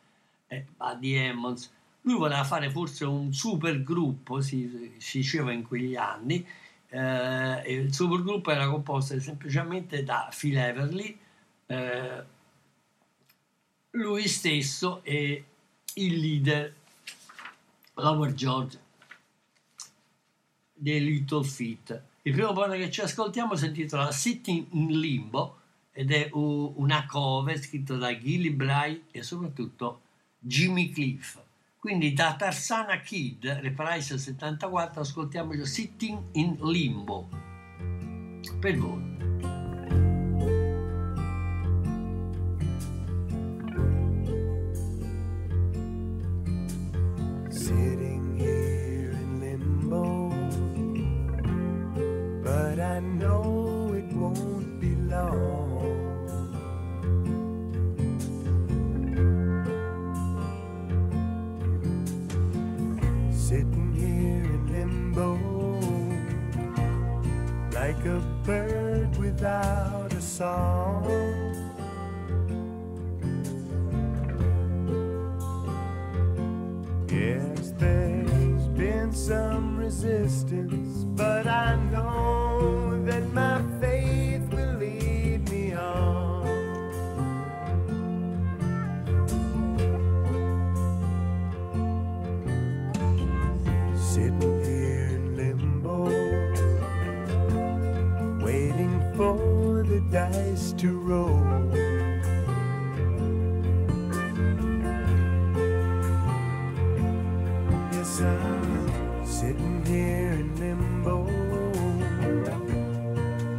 eh, 0.48 0.66
Buddy 0.76 1.14
Emmons, 1.14 1.72
lui 2.02 2.16
voleva 2.16 2.44
fare 2.44 2.72
forse 2.72 3.06
un 3.06 3.32
super 3.32 3.84
gruppo, 3.84 4.42
si, 4.42 4.96
si 4.98 5.20
diceva 5.20 5.52
in 5.52 5.62
quegli 5.62 5.96
anni, 5.96 6.44
eh, 6.90 7.72
il 7.72 7.94
supergruppo 7.94 8.50
era 8.50 8.68
composto 8.68 9.20
semplicemente 9.20 10.04
da 10.04 10.34
Phil 10.36 10.58
Everly, 10.58 11.20
eh, 11.68 12.24
lui 13.92 14.28
stesso 14.28 15.04
e 15.04 15.46
il 15.94 16.20
leader 16.20 16.76
Lower 17.94 18.34
George 18.34 18.80
dei 20.74 21.00
Little 21.00 21.44
Feet. 21.44 22.02
Il 22.24 22.34
primo 22.34 22.54
brano 22.54 22.74
che 22.74 22.90
ci 22.90 23.02
ascoltiamo 23.02 23.56
si 23.56 23.68
intitola 23.68 24.12
Sitting 24.12 24.66
in 24.72 25.00
Limbo 25.00 25.61
ed 25.92 26.12
è 26.12 26.30
una 26.34 27.06
cover 27.06 27.60
scritta 27.60 27.96
da 27.96 28.18
Gilly 28.18 28.52
Bry 28.52 29.06
e 29.12 29.24
soprattutto 29.24 30.02
Jimmy 30.40 30.90
Cliff. 30.90 31.40
Quindi 31.78 32.14
da 32.14 32.36
Tarsana 32.36 33.00
Kid, 33.00 33.46
Reprise 33.46 34.18
74, 34.18 35.02
ascoltiamo 35.02 35.54
Sitting 35.66 36.20
in 36.34 36.58
Limbo. 36.62 37.28
Per 38.60 38.78
voi. 38.78 39.31
Like 67.92 68.06
a 68.06 68.20
bird 68.46 69.18
without 69.18 70.14
a 70.14 70.22
song. 70.22 71.04
Yes, 77.10 77.74
there's 77.78 78.68
been 78.70 79.12
some 79.12 79.78
resistance, 79.78 81.04
but 81.04 81.48
I 81.48 81.76
know 81.92 83.04
that 83.06 83.28
my 83.34 83.62
to 100.82 100.98
roll. 100.98 101.46
Yes, 107.92 108.22
I'm 108.22 109.24
sitting 109.24 109.86
here 109.86 110.32
in 110.32 110.56
limbo. 110.60 111.28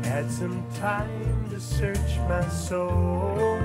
Had 0.02 0.28
some 0.32 0.66
time 0.74 1.48
to 1.50 1.60
search 1.60 2.18
my 2.28 2.48
soul. 2.48 3.61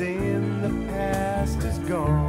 in 0.00 0.60
the 0.60 0.92
past 0.92 1.58
is 1.62 1.78
gone. 1.80 2.23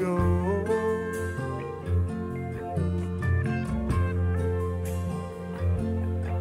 Go. 0.00 0.16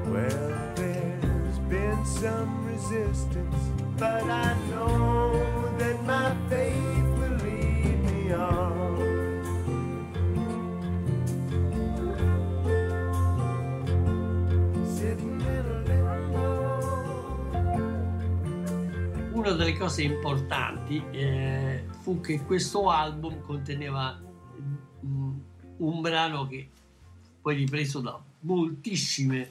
Well, 0.07 0.73
there's 0.75 1.59
been 1.67 2.05
some 2.05 2.65
resistance, 2.65 3.55
but 3.97 4.23
I 4.23 4.55
know 4.69 5.33
that 5.77 6.01
my 6.05 6.33
faith 6.49 7.09
will 7.19 7.37
lead 7.43 7.99
me 8.11 8.33
on. 8.33 8.79
Una 19.33 19.53
delle 19.53 19.77
cose 19.77 20.03
importanti 20.03 21.01
eh, 21.11 21.81
fu 21.99 22.19
che 22.21 22.43
questo 22.43 22.89
album 22.89 23.41
conteneva 23.41 24.19
mm, 25.05 25.39
un 25.77 26.01
brano 26.01 26.47
che 26.47 26.69
poi 27.41 27.55
ripreso 27.55 27.99
da 27.99 28.21
moltissimi 28.41 29.47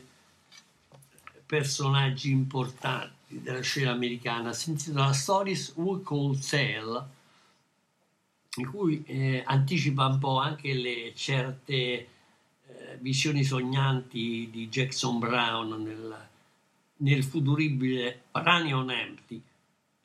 personaggi 1.47 2.31
importanti 2.31 3.41
della 3.41 3.61
scena 3.61 3.93
americana, 3.93 4.53
si 4.53 4.71
intitola 4.71 5.13
Stories 5.13 5.73
We 5.77 6.03
Call 6.03 6.39
Tell, 6.39 7.07
in 8.57 8.71
cui 8.71 9.03
eh, 9.05 9.43
anticipa 9.47 10.07
un 10.07 10.19
po' 10.19 10.39
anche 10.39 10.73
le 10.73 11.13
certe 11.15 11.75
eh, 11.75 12.09
visioni 13.01 13.45
sognanti 13.45 14.49
di 14.51 14.69
Jackson 14.69 15.19
Brown 15.19 15.83
nel, 15.83 16.29
nel 16.97 17.25
futuribile 17.25 18.25
Running 18.33 18.75
on 18.75 18.91
Empty. 18.91 19.43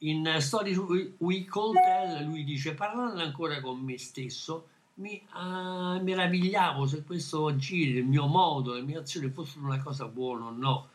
In 0.03 0.35
Stories 0.39 0.77
We- 1.17 1.45
Call 1.45 1.73
Tell 1.73 2.25
lui 2.25 2.43
dice 2.43 2.73
parlando 2.73 3.21
ancora 3.21 3.61
con 3.61 3.79
me 3.79 3.97
stesso 3.97 4.67
mi 4.95 5.21
ah, 5.29 5.97
meravigliavo 6.01 6.85
se 6.85 7.03
questo 7.03 7.55
giro, 7.55 7.99
il 7.99 8.05
mio 8.05 8.27
modo, 8.27 8.73
le 8.73 8.81
mie 8.81 8.97
azioni 8.97 9.29
fossero 9.29 9.65
una 9.65 9.81
cosa 9.81 10.05
buona 10.05 10.45
o 10.45 10.51
no 10.51 10.89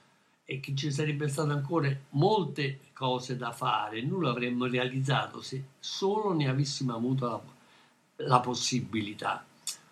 e 0.45 0.61
che 0.61 0.75
ci 0.75 0.93
sarebbe 0.93 1.27
state 1.29 1.53
ancora 1.53 1.91
molte 2.11 2.81
cose 2.93 3.37
da 3.37 3.51
fare, 3.53 4.03
nulla 4.03 4.31
avremmo 4.31 4.67
realizzato 4.67 5.41
se 5.41 5.65
solo 5.79 6.33
ne 6.35 6.49
avessimo 6.49 6.95
avuto 6.95 7.27
la, 7.27 8.27
la 8.27 8.41
possibilità. 8.41 9.45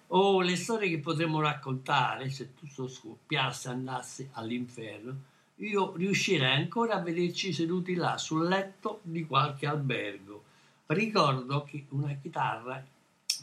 O 0.08 0.40
le 0.40 0.56
storie 0.56 0.88
che 0.88 0.98
potremmo 0.98 1.40
raccontare 1.40 2.30
se 2.30 2.54
tutto 2.54 2.86
scoppiasse 2.86 3.68
andasse 3.68 4.28
all'inferno, 4.32 5.16
io 5.60 5.94
riuscirei 5.96 6.54
ancora 6.54 6.94
a 6.94 7.00
vederci 7.00 7.52
seduti 7.52 7.94
là 7.94 8.18
sul 8.18 8.46
letto 8.46 9.00
di 9.02 9.24
qualche 9.24 9.66
albergo. 9.66 10.44
Ricordo 10.86 11.64
che 11.64 11.86
una 11.90 12.14
chitarra 12.20 12.84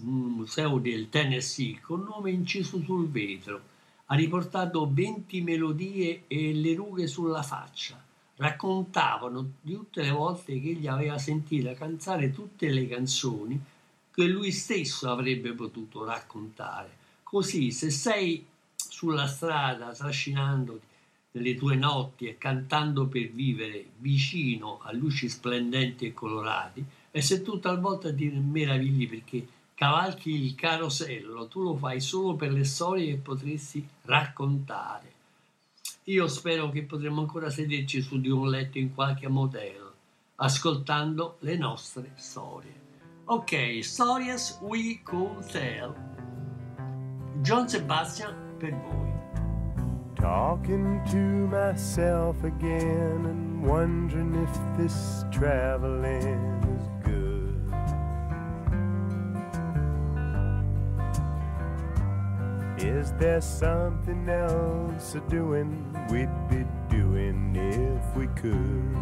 un 0.01 0.32
museo 0.36 0.78
del 0.78 1.09
Tennessee 1.09 1.80
con 1.82 2.03
nome 2.03 2.32
inciso 2.32 2.82
sul 2.84 3.09
vetro 3.09 3.72
ha 4.05 4.16
riportato 4.16 4.88
20 4.91 5.41
melodie 5.41 6.24
e 6.28 6.53
le 6.53 6.76
rughe 6.76 7.07
sulla 7.07 7.41
faccia. 7.41 8.01
Raccontavano 8.36 9.53
di 9.61 9.74
tutte 9.74 10.01
le 10.01 10.11
volte 10.11 10.59
che 10.59 10.70
egli 10.70 10.88
aveva 10.88 11.18
sentito 11.18 11.74
cantare 11.74 12.32
tutte 12.32 12.70
le 12.70 12.88
canzoni 12.88 13.59
che 14.11 14.26
lui 14.26 14.51
stesso 14.51 15.09
avrebbe 15.09 15.53
potuto 15.53 16.03
raccontare. 16.03 16.97
Così, 17.24 17.72
se 17.72 17.89
sei 17.89 18.45
sulla 18.76 19.26
strada 19.28 19.91
trascinandoti 19.93 20.91
nelle 21.34 21.55
tue 21.55 21.75
notti 21.75 22.25
e 22.27 22.38
cantando 22.38 23.07
per 23.07 23.29
vivere 23.29 23.86
vicino 23.97 24.79
a 24.84 24.93
luci 24.93 25.29
splendenti 25.29 26.05
e 26.05 26.13
colorati, 26.13 26.84
e 27.11 27.21
se 27.21 27.41
tu 27.41 27.59
talvolta 27.59 28.13
ti 28.13 28.27
meravigli 28.29 29.07
perché 29.07 29.47
cavalchi 29.73 30.31
il 30.31 30.55
carosello, 30.55 31.47
tu 31.47 31.61
lo 31.61 31.75
fai 31.75 31.99
solo 32.01 32.36
per 32.36 32.51
le 32.51 32.63
storie 32.63 33.07
che 33.07 33.17
potresti 33.17 33.88
raccontare. 34.03 35.11
Io 36.05 36.27
spero 36.27 36.69
che 36.69 36.84
potremo 36.84 37.21
ancora 37.21 37.49
sederci 37.49 38.01
su 38.01 38.19
di 38.19 38.29
un 38.29 38.49
letto 38.49 38.77
in 38.77 38.93
qualche 38.93 39.27
motel, 39.27 39.91
ascoltando 40.36 41.38
le 41.39 41.57
nostre 41.57 42.11
storie. 42.15 42.81
Ok, 43.25 43.79
Stories 43.81 44.59
We 44.61 45.01
Could 45.01 45.49
Tell. 45.49 45.95
John 47.41 47.69
Sebastian 47.69 48.55
per 48.57 48.75
voi. 48.75 49.12
Talking 50.24 51.01
to 51.11 51.17
myself 51.17 52.41
again 52.45 53.26
and 53.26 53.61
wondering 53.61 54.34
if 54.41 54.78
this 54.78 55.26
traveling 55.34 56.63
is 56.78 56.88
good. 57.03 57.59
Is 62.78 63.11
there 63.19 63.41
something 63.41 64.30
else 64.30 65.13
a 65.15 65.19
doing 65.30 65.93
we'd 66.09 66.30
be 66.47 66.65
doing 66.89 67.53
if 67.57 68.15
we 68.15 68.28
could? 68.28 68.95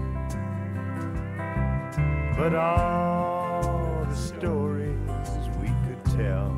But 2.36 2.56
all 2.56 4.08
the 4.10 4.16
stories 4.16 4.98
we 5.62 5.68
could 5.86 6.04
tell. 6.18 6.52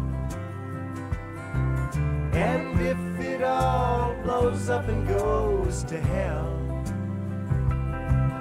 And 2.32 2.80
if 2.80 3.20
it 3.20 3.44
all 3.44 4.13
blows 4.24 4.70
up 4.70 4.88
and 4.88 5.06
goes 5.08 5.84
to 5.84 6.00
hell, 6.00 6.50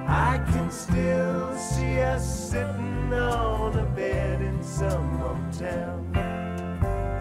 I 0.06 0.38
can 0.52 0.70
still 0.70 1.56
see 1.56 2.00
us 2.00 2.50
sitting 2.50 3.12
on 3.12 3.76
a 3.76 3.84
bed 3.96 4.40
in 4.42 4.62
some 4.62 5.18
motel, 5.18 5.98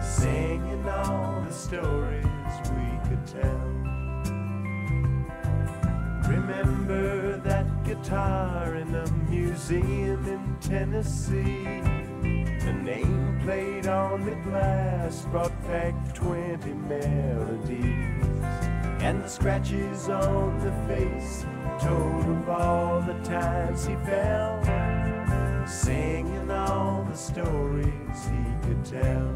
singing 0.00 0.88
all 0.88 1.42
the 1.42 1.52
stories 1.52 2.24
we 2.76 3.08
could 3.08 3.26
tell. 3.26 3.72
Remember 6.30 7.38
that 7.38 7.84
guitar 7.84 8.76
in 8.76 8.94
a 8.94 9.10
museum 9.28 10.24
in 10.26 10.56
Tennessee? 10.60 11.64
The 12.64 12.72
name 12.72 13.40
played 13.42 13.88
on 13.88 14.24
the 14.24 14.36
glass 14.48 15.26
brought 15.32 15.52
back 15.66 16.14
20 16.14 16.72
melodies. 16.74 18.31
And 19.02 19.20
the 19.20 19.28
scratches 19.28 20.08
on 20.08 20.60
the 20.60 20.70
face 20.86 21.44
told 21.80 22.24
of 22.24 22.48
all 22.48 23.00
the 23.00 23.14
times 23.24 23.84
he 23.84 23.96
fell, 23.96 24.62
singing 25.66 26.48
all 26.48 27.04
the 27.10 27.16
stories 27.16 27.88
he 28.30 28.68
could 28.68 28.84
tell. 28.84 29.28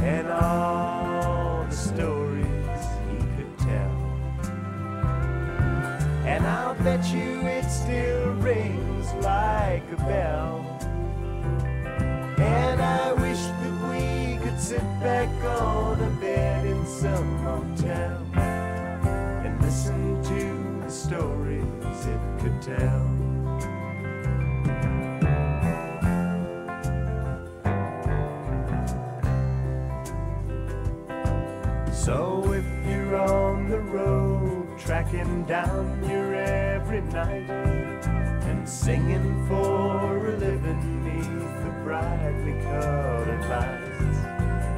And 0.00 0.28
all 0.28 1.66
the 1.68 1.76
stories 1.76 2.86
he 3.10 3.18
could 3.36 3.58
tell. 3.58 3.96
And 6.24 6.46
I'll 6.46 6.74
bet 6.76 7.04
you 7.12 7.42
it 7.42 7.68
still 7.68 8.32
rings 8.36 9.12
like 9.22 9.84
a 9.92 9.96
bell. 10.08 10.64
And 12.38 12.80
I 12.80 13.12
wish 13.12 13.42
sit 14.70 15.00
back 15.00 15.28
on 15.42 16.00
a 16.00 16.10
bed 16.20 16.64
in 16.64 16.86
some 16.86 17.42
motel 17.42 18.22
and 19.44 19.60
listen 19.60 20.22
to 20.22 20.84
the 20.84 20.88
stories 20.88 22.06
it 22.06 22.20
could 22.38 22.62
tell. 22.62 23.06
So 31.92 32.52
if 32.52 32.64
you're 32.88 33.16
on 33.16 33.68
the 33.68 33.80
road, 33.80 34.78
tracking 34.78 35.46
down 35.46 36.00
your 36.08 36.32
every 36.32 37.00
night 37.00 37.50
and 38.46 38.68
singing 38.68 39.48
for 39.48 40.28
a 40.28 40.36
living 40.36 41.02
neath 41.02 41.64
the 41.64 41.70
brightly 41.82 42.52
colored 42.62 43.48
lights, 43.50 43.79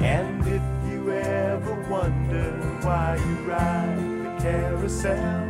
and 0.03 0.45
if 0.47 0.61
you 0.91 1.11
ever 1.11 1.73
wonder 1.89 2.51
why 2.81 3.15
you 3.15 3.35
ride 3.47 3.97
the 3.97 4.43
carousel, 4.43 5.47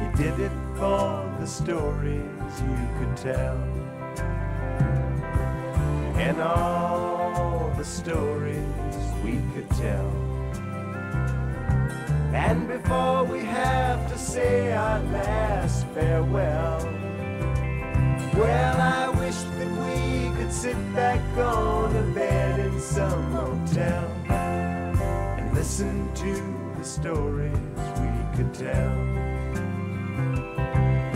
you 0.00 0.08
did 0.16 0.40
it 0.40 0.52
for 0.76 1.36
the 1.38 1.46
stories 1.46 2.52
you 2.62 2.88
could 2.98 3.16
tell, 3.16 3.58
and 6.16 6.40
all 6.40 7.72
the 7.76 7.84
stories 7.84 8.96
we 9.22 9.38
could 9.52 9.68
tell. 9.70 10.10
And 12.32 12.66
before 12.68 13.24
we 13.24 13.40
have 13.40 14.10
to 14.12 14.18
say 14.18 14.72
our 14.72 15.00
last 15.12 15.86
farewell, 15.88 16.80
well, 18.34 18.80
I 18.80 19.08
wish 19.18 19.36
that 19.56 19.70
we 19.84 20.36
could 20.36 20.52
sit 20.52 20.76
back 20.94 21.20
on 21.36 21.96
a 21.96 22.02
bed 22.14 22.35
in 22.96 23.10
some 23.10 23.32
motel 23.32 24.04
and 24.28 25.54
listen 25.54 26.10
to 26.14 26.32
the 26.78 26.84
stories 26.84 27.52
we 28.00 28.36
could 28.36 28.54
tell. 28.54 28.96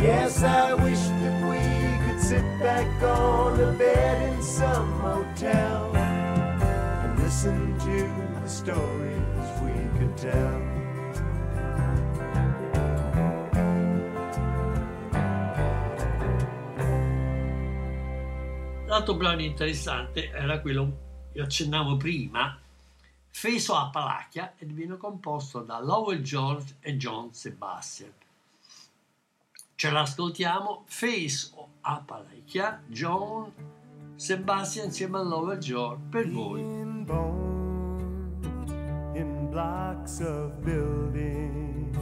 Yes, 0.03 0.43
I 0.43 0.75
wish 0.75 0.99
that 0.99 1.37
we 1.49 2.07
could 2.07 2.21
sit 2.21 2.45
back 2.61 3.03
on 3.03 3.61
a 3.61 3.73
bed 3.73 4.33
in 4.33 4.43
some 4.43 4.91
motel 5.01 5.97
and 5.97 7.19
listen 7.19 7.79
to 7.79 8.41
the 8.43 8.49
stories 8.49 9.47
we 9.63 9.99
could 9.99 10.17
tell. 10.17 10.61
L'altro 18.87 19.15
brano 19.15 19.41
interessante 19.41 20.31
era 20.33 20.61
quello 20.61 21.09
che 21.33 21.41
accennavo 21.41 21.97
prima, 21.97 22.59
Feso 23.31 23.75
Appalachia, 23.77 24.55
ed 24.59 24.73
viene 24.73 24.97
composto 24.97 25.61
da 25.61 25.79
Lowell 25.81 26.23
George 26.23 26.77
e 26.81 26.97
John 26.97 27.33
Sebastian. 27.33 28.13
Ce 29.75 29.91
l'ascoltiamo, 29.91 30.83
Feso 30.87 31.69
Appalachia, 31.81 32.83
John 32.87 33.53
Sebastian 34.17 34.87
insieme 34.87 35.19
a 35.19 35.23
Lowell 35.23 35.59
George, 35.59 36.03
per 36.11 36.29
voi. 36.29 36.61
Being 36.61 37.07
born 37.07 37.53
in 39.15 39.49
blocks 39.51 40.21
of 40.21 40.63
building 40.63 41.97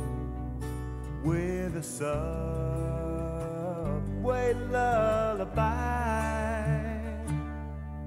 with 1.23 1.77
a 1.77 1.83
subway 1.83 2.15
lullaby. 4.71 6.38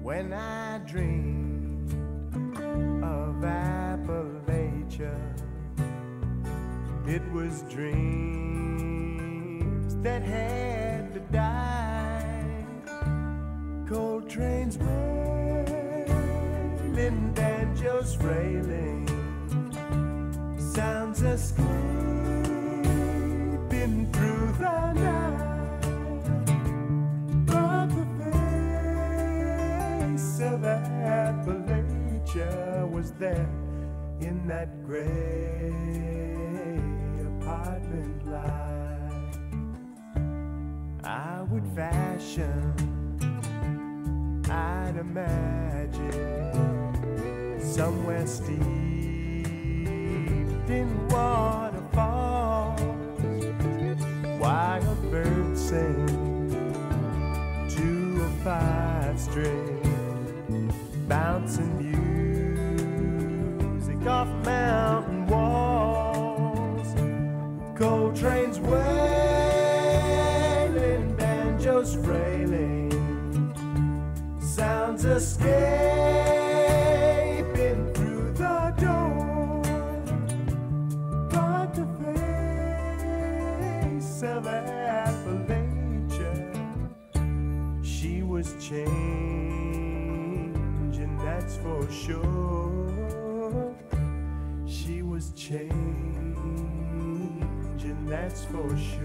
When 0.02 0.32
I 0.32 0.78
dreamed 0.78 1.92
of 3.04 3.36
Appalachia, 3.36 5.14
it 7.06 7.22
was 7.32 7.62
dreams 7.70 8.74
that 10.02 10.22
had 10.22 11.12
to 11.14 11.20
die. 11.30 12.44
Cold 13.88 14.28
trains 14.28 14.76
wailing, 14.76 16.12
banjos 17.34 18.16
frailing, 18.16 19.06
sounds 20.58 21.22
escaping 21.22 21.62
through 24.10 24.52
the 24.58 24.92
night. 24.94 25.31
Of 30.40 30.60
Appalachia 30.62 31.70
was 32.90 33.12
there 33.12 33.48
in 34.20 34.46
that 34.46 34.84
gray 34.86 35.72
apartment 37.26 38.26
light. 38.26 39.36
I 41.04 41.42
would 41.42 41.66
fashion 41.74 42.72
I'd 44.48 44.96
imagine 44.96 46.00
somewhere 47.60 48.26
steeped 48.26 48.60
in 50.70 51.08
waterfalls, 51.08 52.80
wild 54.40 55.10
birds 55.10 55.60
sing 55.68 56.06
to 57.68 58.22
a 58.24 58.30
five 58.44 59.18
string, 59.20 59.91
bouncing 61.12 61.76
music 63.76 64.06
off 64.06 64.28
mountain 64.46 65.26
walls, 65.26 66.94
cold 67.76 68.16
trains 68.16 68.58
wailing, 68.60 68.74
banjos 71.16 71.96
frailing 71.96 72.90
sounds 74.40 75.04
escaping 75.04 75.81
for 98.52 98.76
sure. 98.76 99.01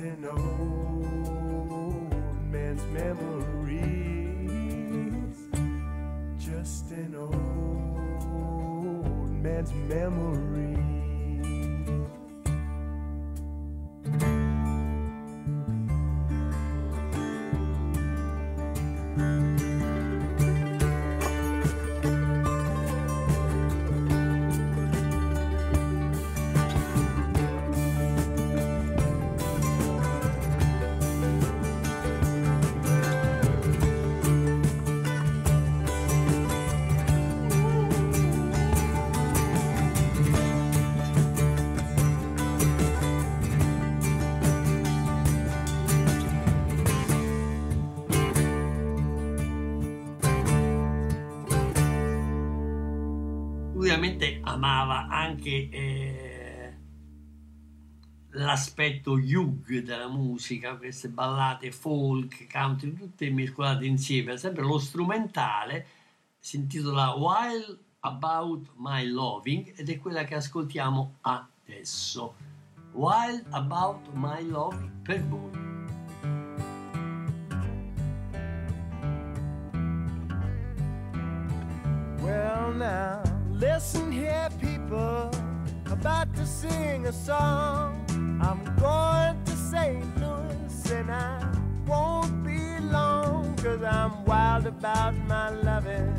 An 0.00 0.24
old 0.24 1.70
man's 2.50 2.82
memories, 2.92 3.80
just 6.38 6.90
an 6.90 7.14
old 7.16 7.30
man's 9.30 9.72
memory. 9.72 10.49
Ovviamente 54.00 54.40
amava 54.42 55.08
anche 55.08 55.68
eh, 55.68 56.76
l'aspetto 58.30 59.18
yug 59.18 59.82
della 59.82 60.08
musica, 60.08 60.76
queste 60.76 61.08
ballate 61.08 61.70
folk, 61.70 62.50
country, 62.50 62.94
tutte 62.94 63.30
mescolate 63.30 63.84
insieme, 63.84 64.38
sempre 64.38 64.62
lo 64.62 64.78
strumentale 64.78 65.86
si 66.38 66.56
intitola 66.56 67.10
While 67.10 67.78
About 68.00 68.70
My 68.76 69.06
Loving 69.06 69.74
ed 69.76 69.90
è 69.90 69.98
quella 69.98 70.24
che 70.24 70.36
ascoltiamo 70.36 71.16
adesso. 71.20 72.34
While 72.92 73.44
About 73.50 74.08
My 74.14 74.42
Loving 74.48 74.90
per 75.02 75.22
voi. 75.26 75.68
Well, 82.22 82.72
now, 82.74 83.29
listen 83.60 84.10
here, 84.10 84.48
people. 84.58 85.30
About 85.86 86.34
to 86.34 86.46
sing 86.46 87.06
a 87.06 87.12
song. 87.12 88.04
I'm 88.42 88.64
going 88.76 89.44
to 89.44 89.52
St. 89.52 90.04
Louis 90.18 90.90
and 90.92 91.10
I 91.10 91.46
won't 91.86 92.42
be 92.42 92.78
long. 92.80 93.54
Cause 93.56 93.82
I'm 93.82 94.24
wild 94.24 94.66
about 94.66 95.14
my 95.28 95.50
loving. 95.50 96.16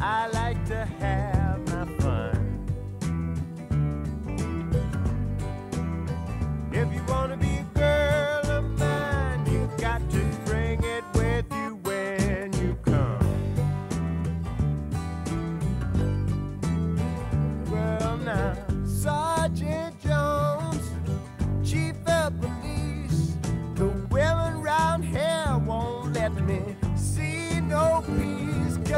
I 0.00 0.28
like 0.28 0.64
to 0.66 0.84
have 1.00 1.58
my 1.72 1.86
fun. 1.98 2.44
If 6.72 6.92
you 6.92 7.02
wanna 7.08 7.36
be 7.36 7.56
a 7.56 7.66
girl 7.74 8.27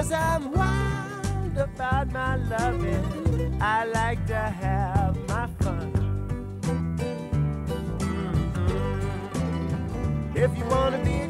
Cause 0.01 0.13
I'm 0.13 0.53
wild 0.53 1.59
about 1.59 2.11
my 2.11 2.37
loving. 2.37 3.61
I 3.61 3.85
like 3.85 4.27
to 4.29 4.35
have 4.35 5.15
my 5.29 5.47
fun. 5.61 5.93
Mm-hmm. 6.63 7.17
If 10.39 10.57
you 10.57 10.65
wanna 10.65 11.05
be 11.05 11.30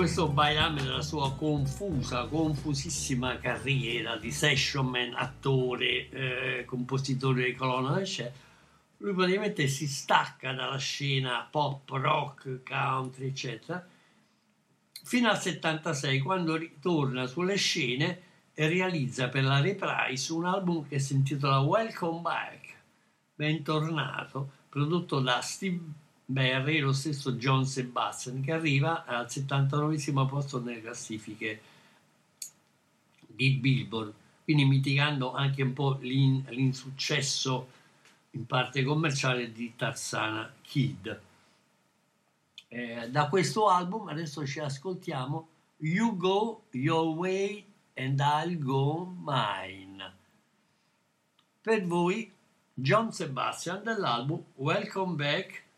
questo 0.00 0.28
bailame 0.28 0.82
della 0.82 1.02
sua 1.02 1.34
confusa, 1.34 2.24
confusissima 2.24 3.36
carriera 3.36 4.16
di 4.16 4.30
session 4.30 4.86
man, 4.86 5.12
attore, 5.14 6.08
eh, 6.08 6.64
compositore 6.64 7.44
di 7.44 7.54
colonna 7.54 8.00
c'è, 8.00 8.32
lui 8.96 9.12
praticamente 9.12 9.68
si 9.68 9.86
stacca 9.86 10.54
dalla 10.54 10.78
scena 10.78 11.46
pop, 11.50 11.86
rock, 11.90 12.62
country, 12.62 13.26
eccetera, 13.26 13.86
fino 15.04 15.28
al 15.28 15.38
76 15.38 16.20
quando 16.20 16.56
ritorna 16.56 17.26
sulle 17.26 17.56
scene 17.56 18.22
e 18.54 18.68
realizza 18.68 19.28
per 19.28 19.44
la 19.44 19.60
Reprise 19.60 20.32
un 20.32 20.46
album 20.46 20.88
che 20.88 20.98
si 20.98 21.12
intitola 21.12 21.60
Welcome 21.60 22.20
Back, 22.22 22.74
bentornato, 23.34 24.50
prodotto 24.70 25.20
da 25.20 25.42
Steve 25.42 26.08
Barry 26.30 26.78
lo 26.78 26.92
stesso 26.92 27.32
John 27.32 27.66
Sebastian 27.66 28.40
che 28.40 28.52
arriva 28.52 29.04
al 29.04 29.28
79 29.28 30.26
posto 30.28 30.60
nelle 30.60 30.80
classifiche 30.80 31.60
di 33.26 33.50
Billboard, 33.50 34.12
quindi 34.44 34.64
mitigando 34.64 35.32
anche 35.32 35.62
un 35.62 35.72
po' 35.72 35.98
l'in, 36.00 36.44
l'insuccesso 36.50 37.68
in 38.30 38.46
parte 38.46 38.84
commerciale 38.84 39.50
di 39.50 39.74
Tarzana 39.74 40.52
Kid. 40.62 41.20
Eh, 42.68 43.10
da 43.10 43.28
questo 43.28 43.68
album 43.68 44.06
adesso 44.06 44.46
ci 44.46 44.60
ascoltiamo 44.60 45.48
You 45.78 46.16
Go 46.16 46.62
Your 46.70 47.16
Way 47.16 47.64
and 47.94 48.20
I'll 48.20 48.56
Go 48.56 49.16
Mine. 49.18 50.14
Per 51.60 51.84
voi 51.86 52.32
John 52.72 53.12
Sebastian 53.12 53.82
dell'album 53.82 54.44
Welcome 54.54 55.16
Back 55.16 55.68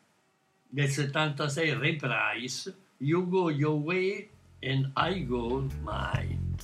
del 0.74 0.88
76 0.88 1.78
Reprise 1.78 2.72
You 2.98 3.26
Go 3.26 3.50
Your 3.50 3.78
Way 3.78 4.30
and 4.62 4.90
I 4.96 5.18
Go 5.18 5.68
Mine. 5.82 6.56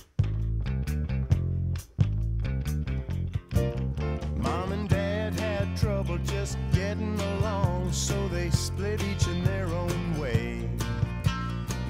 Mom 4.37 4.71
and 4.71 4.89
Dad 4.89 5.39
had 5.39 5.77
trouble 5.77 6.17
just 6.25 6.57
getting 6.73 7.19
along, 7.37 7.91
so 7.91 8.27
they 8.29 8.49
split 8.49 8.99
each 9.03 9.27
in 9.27 9.43
their 9.43 9.67
own 9.67 10.19
way. 10.19 10.67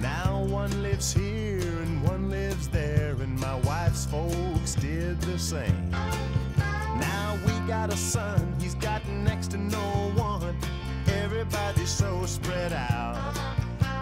Now 0.01 0.43
one 0.43 0.83
lives 0.83 1.13
here 1.13 1.61
and 1.61 2.03
one 2.03 2.29
lives 2.29 2.67
there, 2.67 3.15
and 3.21 3.39
my 3.39 3.55
wife's 3.61 4.05
folks 4.05 4.75
did 4.75 5.21
the 5.21 5.39
same. 5.39 5.89
Now 6.99 7.39
we 7.45 7.53
got 7.65 7.93
a 7.93 7.97
son, 7.97 8.53
he's 8.59 8.75
got 8.75 9.07
next 9.07 9.51
to 9.51 9.57
no 9.57 10.11
one. 10.17 10.58
Everybody's 11.39 11.89
so 11.89 12.25
spread 12.25 12.73
out. 12.73 13.33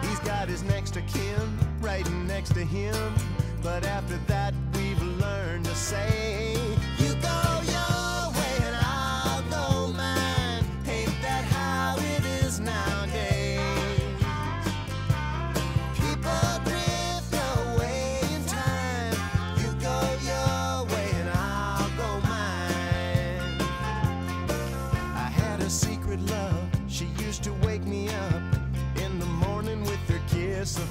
He's 0.02 0.18
got 0.20 0.48
his 0.48 0.64
next 0.64 0.96
of 0.96 1.06
kin 1.06 1.56
right 1.80 2.04
next 2.26 2.52
to 2.54 2.64
him, 2.64 3.14
but 3.62 3.84
after 3.84 4.16
that 4.26 4.54
we've 4.74 5.00
learned 5.00 5.64
to 5.66 5.74
say, 5.76 6.56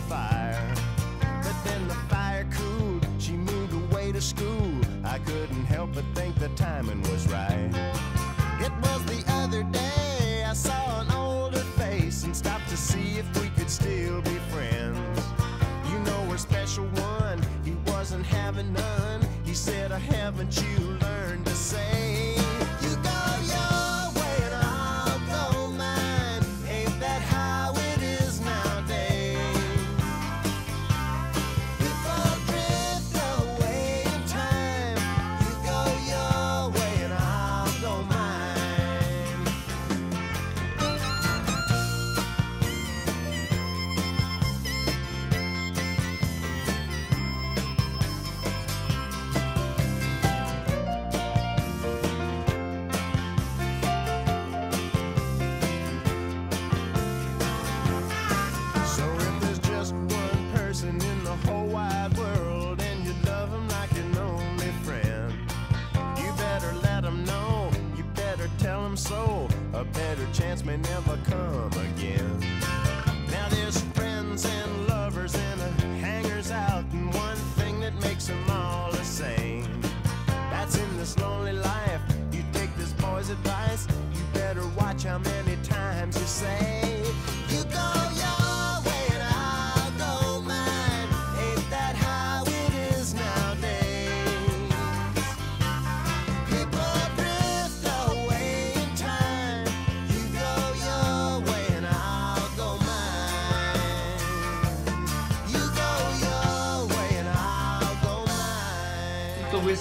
fire. 0.10 0.74
But 1.44 1.56
then 1.64 1.88
the 1.88 1.96
fire 2.10 2.48
cooled. 2.52 3.06
She 3.20 3.34
moved 3.34 3.74
away 3.74 4.12
to 4.12 4.22
school. 4.22 4.72
I 5.04 5.20
couldn't 5.20 5.66
help 5.66 5.94
but 5.94 6.06
think 6.14 6.38
the 6.40 6.50
timing 6.50 7.02
was 7.04 7.28
right. 7.28 7.72
It 8.60 8.72
was 8.82 9.04
the 9.06 9.24
other 9.34 9.64
day 9.64 10.44
I 10.46 10.54
saw 10.54 11.02
an 11.02 11.12
older 11.12 11.66
face 11.78 12.24
and 12.24 12.36
stopped 12.36 12.70
to 12.70 12.78
see 12.78 13.18
if 13.18 13.42
we 13.42 13.50
could 13.50 13.70
still 13.70 14.22
be 14.22 14.38
friends. 14.52 15.22
You 15.92 16.00
know 16.00 16.26
we're 16.30 16.38
special 16.38 16.86
one. 16.86 17.42
He 17.64 17.74
wasn't 17.92 18.26
having 18.26 18.74
none. 18.74 19.22
He 19.46 19.54
said, 19.54 19.92
"I 19.92 20.00
haven't 20.00 20.62
you 20.62 20.98
learned 21.02 21.46
to 21.46 21.56
say 21.56 22.47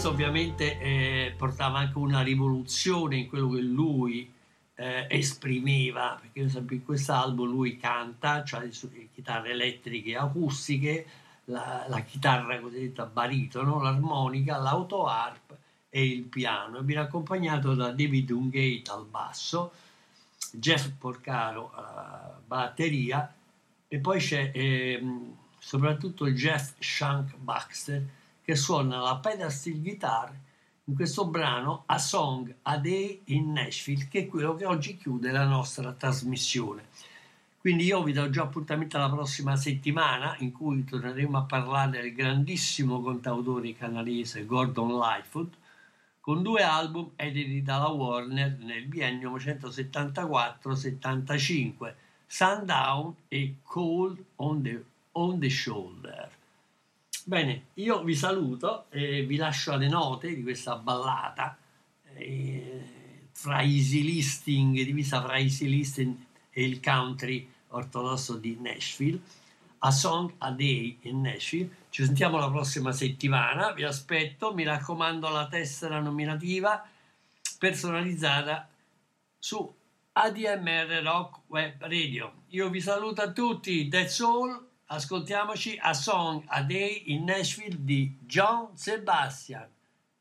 questo 0.06 0.10
ovviamente 0.10 0.78
eh, 0.78 1.34
portava 1.36 1.78
anche 1.78 1.98
una 1.98 2.22
rivoluzione 2.22 3.16
in 3.16 3.28
quello 3.28 3.48
che 3.50 3.60
lui 3.60 4.32
eh, 4.76 5.06
esprimeva, 5.08 6.16
perché 6.20 6.40
per 6.40 6.44
esempio 6.44 6.76
in 6.76 6.84
quest'album 6.84 7.48
lui 7.48 7.76
canta, 7.76 8.44
cioè 8.44 8.60
le 8.60 9.08
chitarre 9.12 9.50
elettriche 9.50 10.10
e 10.10 10.16
acustiche, 10.16 11.06
la, 11.46 11.86
la 11.88 12.00
chitarra 12.00 12.60
cosiddetta 12.60 13.06
baritono, 13.06 13.80
l'armonica, 13.80 14.58
l'auto-harp 14.58 15.56
e 15.88 16.04
il 16.04 16.22
piano, 16.22 16.78
e 16.78 16.82
viene 16.82 17.02
accompagnato 17.02 17.74
da 17.74 17.90
David 17.90 18.30
Ungate 18.30 18.90
al 18.90 19.06
basso, 19.06 19.72
Jeff 20.52 20.88
Porcaro 20.98 21.72
alla 21.74 22.40
batteria 22.46 23.34
e 23.88 23.98
poi 23.98 24.20
c'è 24.20 24.52
ehm, 24.54 25.36
soprattutto 25.58 26.28
Jeff 26.30 26.74
Shank 26.78 27.36
Baxter 27.36 28.15
che 28.46 28.54
suona 28.54 29.00
la 29.00 29.16
pedal 29.16 29.50
steel 29.50 29.82
guitar 29.82 30.32
in 30.84 30.94
questo 30.94 31.26
brano 31.26 31.82
A 31.86 31.98
Song 31.98 32.54
a 32.62 32.78
Day 32.78 33.22
in 33.24 33.50
Nashville 33.50 34.06
che 34.08 34.20
è 34.20 34.28
quello 34.28 34.54
che 34.54 34.64
oggi 34.64 34.96
chiude 34.96 35.32
la 35.32 35.44
nostra 35.44 35.92
trasmissione. 35.92 36.84
Quindi 37.58 37.82
io 37.82 38.04
vi 38.04 38.12
do 38.12 38.30
già 38.30 38.42
appuntamento 38.42 38.98
alla 38.98 39.10
prossima 39.10 39.56
settimana 39.56 40.36
in 40.38 40.52
cui 40.52 40.84
torneremo 40.84 41.38
a 41.38 41.42
parlare 41.42 42.02
del 42.02 42.14
grandissimo 42.14 43.02
cantautore 43.02 43.74
canadese 43.74 44.46
Gordon 44.46 44.96
Lightfoot 44.96 45.52
con 46.20 46.44
due 46.44 46.62
album 46.62 47.10
editi 47.16 47.64
dalla 47.64 47.88
Warner 47.88 48.58
nel 48.60 48.86
biennio 48.86 49.34
1974-75, 49.34 51.94
Sundown 52.28 53.12
e 53.26 53.56
Cold 53.64 54.22
on 54.36 54.62
the, 54.62 54.84
on 55.12 55.40
the 55.40 55.50
Shoulder. 55.50 56.25
Bene, 57.28 57.70
io 57.74 58.04
vi 58.04 58.14
saluto 58.14 58.84
e 58.88 59.24
vi 59.24 59.34
lascio 59.34 59.72
alle 59.72 59.88
note 59.88 60.32
di 60.32 60.44
questa 60.44 60.76
ballata 60.76 61.58
eh, 62.14 63.28
fra 63.32 63.62
easy 63.62 64.04
listing, 64.04 64.80
divisa 64.84 65.20
fra 65.20 65.36
easy 65.36 65.66
listing 65.66 66.16
e 66.52 66.64
il 66.64 66.80
country 66.80 67.52
ortodosso 67.70 68.36
di 68.36 68.56
Nashville, 68.60 69.20
A 69.78 69.90
Song 69.90 70.34
a 70.38 70.52
Day 70.52 70.98
in 71.00 71.22
Nashville. 71.22 71.68
Ci 71.90 72.04
sentiamo 72.04 72.38
la 72.38 72.48
prossima 72.48 72.92
settimana, 72.92 73.72
vi 73.72 73.82
aspetto, 73.82 74.54
mi 74.54 74.62
raccomando 74.62 75.28
la 75.28 75.48
tessera 75.48 75.98
nominativa 75.98 76.88
personalizzata 77.58 78.68
su 79.36 79.74
ADMR 80.12 81.02
Rock 81.02 81.40
Web 81.48 81.74
Radio. 81.80 82.42
Io 82.50 82.70
vi 82.70 82.80
saluto 82.80 83.20
a 83.20 83.32
tutti, 83.32 83.88
that's 83.88 84.20
all 84.20 84.65
ascoltiamoci 84.86 85.78
A 85.80 85.92
Song 85.94 86.42
a 86.46 86.62
Day 86.62 87.04
in 87.06 87.24
Nashville 87.24 87.76
di 87.84 88.16
John 88.26 88.76
Sebastian. 88.76 89.68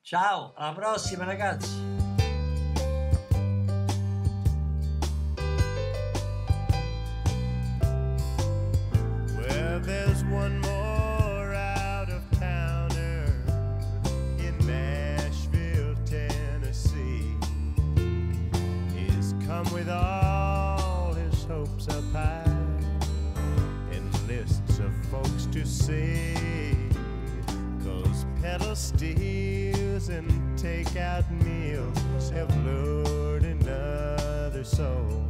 Ciao, 0.01 0.53
alla 0.55 0.74
prossima 0.74 1.24
ragazzi! 1.24 2.05
To 25.66 25.72
see. 25.72 26.34
Cause 27.84 28.26
pedal 28.41 28.76
steels 28.76 30.09
and 30.09 30.30
takeout 30.57 31.30
meals 31.43 32.30
have 32.30 32.49
lured 32.63 33.43
another 33.43 34.63
soul. 34.63 35.26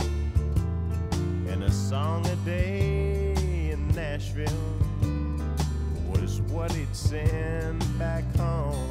And 1.47 1.63
a 1.63 1.71
song 1.71 2.25
a 2.27 2.35
day 2.37 3.33
in 3.71 3.87
Nashville 3.89 4.51
was 6.09 6.41
what 6.41 6.71
he'd 6.73 6.95
send 6.95 7.79
back 7.97 8.23
home. 8.35 8.89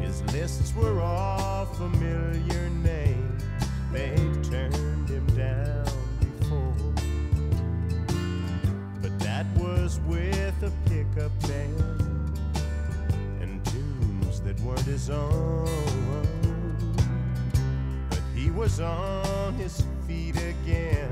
His 0.00 0.22
lists 0.32 0.74
were 0.76 1.00
all 1.00 1.66
familiar 1.66 2.68
names, 2.84 3.44
they'd 3.92 4.44
turned 4.44 5.08
him 5.08 5.26
down 5.36 5.79
was 9.90 10.00
with 10.06 10.62
a 10.62 10.72
pickup 10.88 11.32
band 11.48 12.38
and 13.40 13.64
tunes 13.64 14.40
that 14.40 14.58
weren't 14.60 14.78
his 14.82 15.10
own. 15.10 15.66
But 18.08 18.20
he 18.32 18.50
was 18.50 18.78
on 18.78 19.54
his 19.54 19.82
feet 20.06 20.36
again 20.36 21.10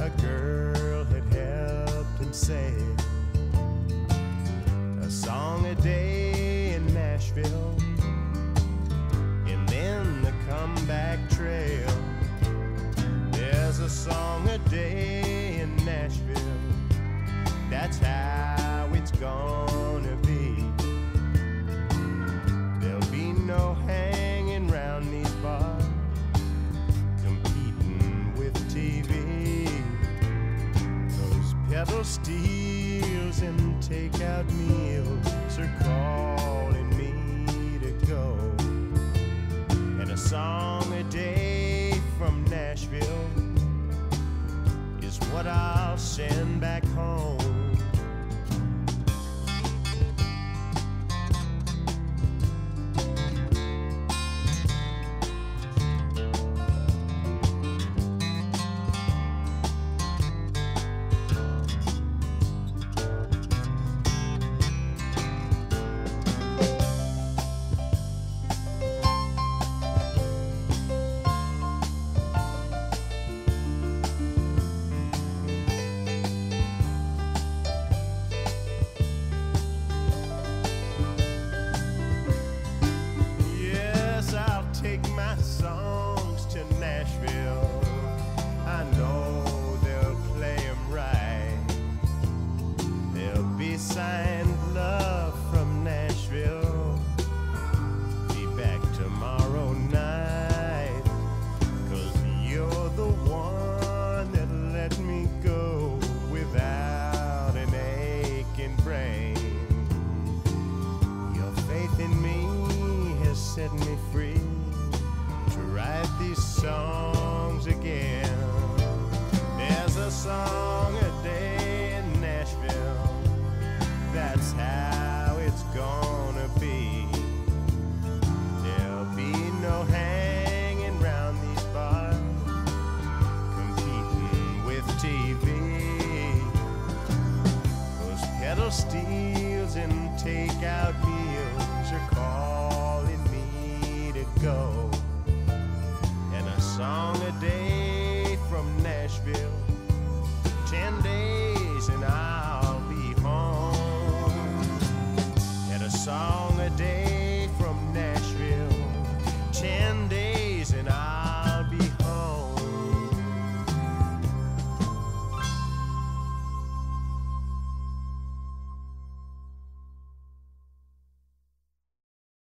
a 0.00 0.10
girl 0.20 1.04
had 1.04 1.22
helped 1.32 2.18
him 2.18 2.32
say 2.32 2.72
a 5.00 5.08
song 5.10 5.66
a 5.66 5.74
day 5.76 6.74
in 6.74 6.92
Nashville, 6.92 7.76
and 9.46 9.68
then 9.68 10.22
the 10.22 10.32
comeback 10.48 11.20
trail. 11.30 11.94
There's 13.30 13.78
a 13.78 13.88
song 13.88 14.48
a 14.48 14.58
day 14.70 15.60
in 15.60 15.76
Nashville, 15.84 16.41
that's 17.72 17.96
how 18.00 18.86
it's 18.92 19.10
gonna 19.12 20.14
be. 20.26 20.62
There'll 22.78 23.10
be 23.10 23.32
no 23.32 23.72
hanging 23.86 24.68
round 24.68 25.10
these 25.10 25.30
bars, 25.36 25.82
competing 27.24 28.34
with 28.36 28.54
TV 28.68 29.70
Those 31.16 31.54
pedal 31.70 32.04
steels 32.04 33.40
and 33.40 33.82
takeout 33.82 34.46
meals 34.52 35.58
are 35.58 35.72
calling 35.82 36.90
me 36.90 37.78
to 37.78 37.92
go. 38.06 38.36
And 39.98 40.10
a 40.10 40.16
song 40.18 40.92
a 40.92 41.02
day 41.04 41.98
from 42.18 42.44
Nashville 42.50 43.30
is 45.00 45.16
what 45.30 45.46
I'll 45.46 45.96
send 45.96 46.60
back 46.60 46.84
home. 46.88 47.61